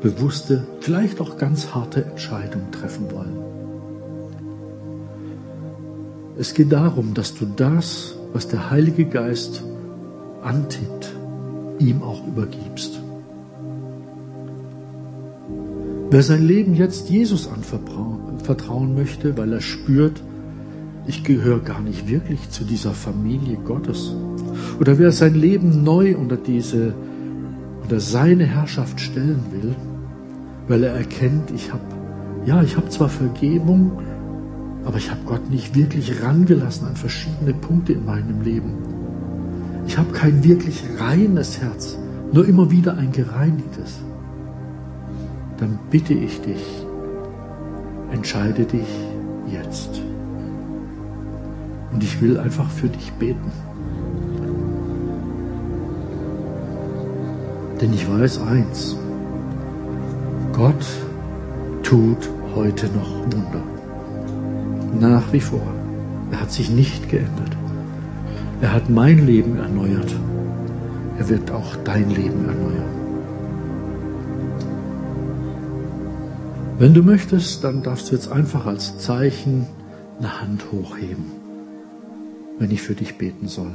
bewusste, 0.00 0.64
vielleicht 0.78 1.20
auch 1.20 1.38
ganz 1.38 1.74
harte 1.74 2.04
Entscheidung 2.04 2.70
treffen 2.70 3.10
wollen. 3.10 3.36
Es 6.38 6.54
geht 6.54 6.70
darum, 6.70 7.14
dass 7.14 7.34
du 7.34 7.46
das, 7.46 8.14
was 8.32 8.46
der 8.46 8.70
Heilige 8.70 9.06
Geist 9.06 9.64
antippt, 10.40 11.16
ihm 11.80 12.00
auch 12.04 12.24
übergibst. 12.24 12.97
Wer 16.10 16.22
sein 16.22 16.42
Leben 16.42 16.74
jetzt 16.74 17.10
Jesus 17.10 17.48
anvertrauen 17.48 18.94
möchte, 18.94 19.36
weil 19.36 19.52
er 19.52 19.60
spürt, 19.60 20.22
ich 21.06 21.22
gehöre 21.22 21.60
gar 21.60 21.80
nicht 21.80 22.08
wirklich 22.08 22.48
zu 22.48 22.64
dieser 22.64 22.92
Familie 22.92 23.58
Gottes. 23.58 24.14
Oder 24.80 24.98
wer 24.98 25.12
sein 25.12 25.34
Leben 25.34 25.82
neu 25.82 26.16
unter 26.16 26.36
diese 26.36 26.94
unter 27.82 28.00
seine 28.00 28.44
Herrschaft 28.44 29.00
stellen 29.00 29.42
will, 29.50 29.74
weil 30.66 30.84
er 30.84 30.92
erkennt, 30.92 31.50
ich 31.50 31.72
habe, 31.72 31.82
ja, 32.44 32.62
ich 32.62 32.76
habe 32.76 32.88
zwar 32.88 33.08
Vergebung, 33.08 33.92
aber 34.84 34.98
ich 34.98 35.10
habe 35.10 35.20
Gott 35.24 35.50
nicht 35.50 35.74
wirklich 35.74 36.22
rangelassen 36.22 36.88
an 36.88 36.96
verschiedene 36.96 37.54
Punkte 37.54 37.94
in 37.94 38.04
meinem 38.04 38.42
Leben. 38.42 38.72
Ich 39.86 39.96
habe 39.96 40.12
kein 40.12 40.44
wirklich 40.44 40.82
reines 40.98 41.60
Herz, 41.60 41.98
nur 42.32 42.46
immer 42.46 42.70
wieder 42.70 42.96
ein 42.96 43.12
gereinigtes. 43.12 44.00
Dann 45.58 45.78
bitte 45.90 46.14
ich 46.14 46.40
dich, 46.40 46.86
entscheide 48.12 48.64
dich 48.64 48.88
jetzt. 49.52 50.00
Und 51.92 52.02
ich 52.02 52.20
will 52.20 52.38
einfach 52.38 52.70
für 52.70 52.88
dich 52.88 53.12
beten. 53.14 53.50
Denn 57.80 57.92
ich 57.92 58.08
weiß 58.10 58.40
eins, 58.42 58.96
Gott 60.52 60.86
tut 61.82 62.30
heute 62.54 62.86
noch 62.88 63.22
Wunder. 63.32 63.62
Nach 65.00 65.32
wie 65.32 65.40
vor. 65.40 65.62
Er 66.30 66.40
hat 66.40 66.52
sich 66.52 66.70
nicht 66.70 67.08
geändert. 67.08 67.56
Er 68.60 68.72
hat 68.72 68.90
mein 68.90 69.24
Leben 69.24 69.56
erneuert. 69.56 70.14
Er 71.18 71.28
wird 71.28 71.50
auch 71.50 71.76
dein 71.84 72.10
Leben 72.10 72.44
erneuern. 72.46 73.07
Wenn 76.78 76.94
du 76.94 77.02
möchtest, 77.02 77.64
dann 77.64 77.82
darfst 77.82 78.08
du 78.08 78.14
jetzt 78.14 78.30
einfach 78.30 78.64
als 78.66 78.98
Zeichen 78.98 79.66
eine 80.18 80.40
Hand 80.40 80.70
hochheben, 80.70 81.24
wenn 82.60 82.70
ich 82.70 82.82
für 82.82 82.94
dich 82.94 83.18
beten 83.18 83.48
soll. 83.48 83.72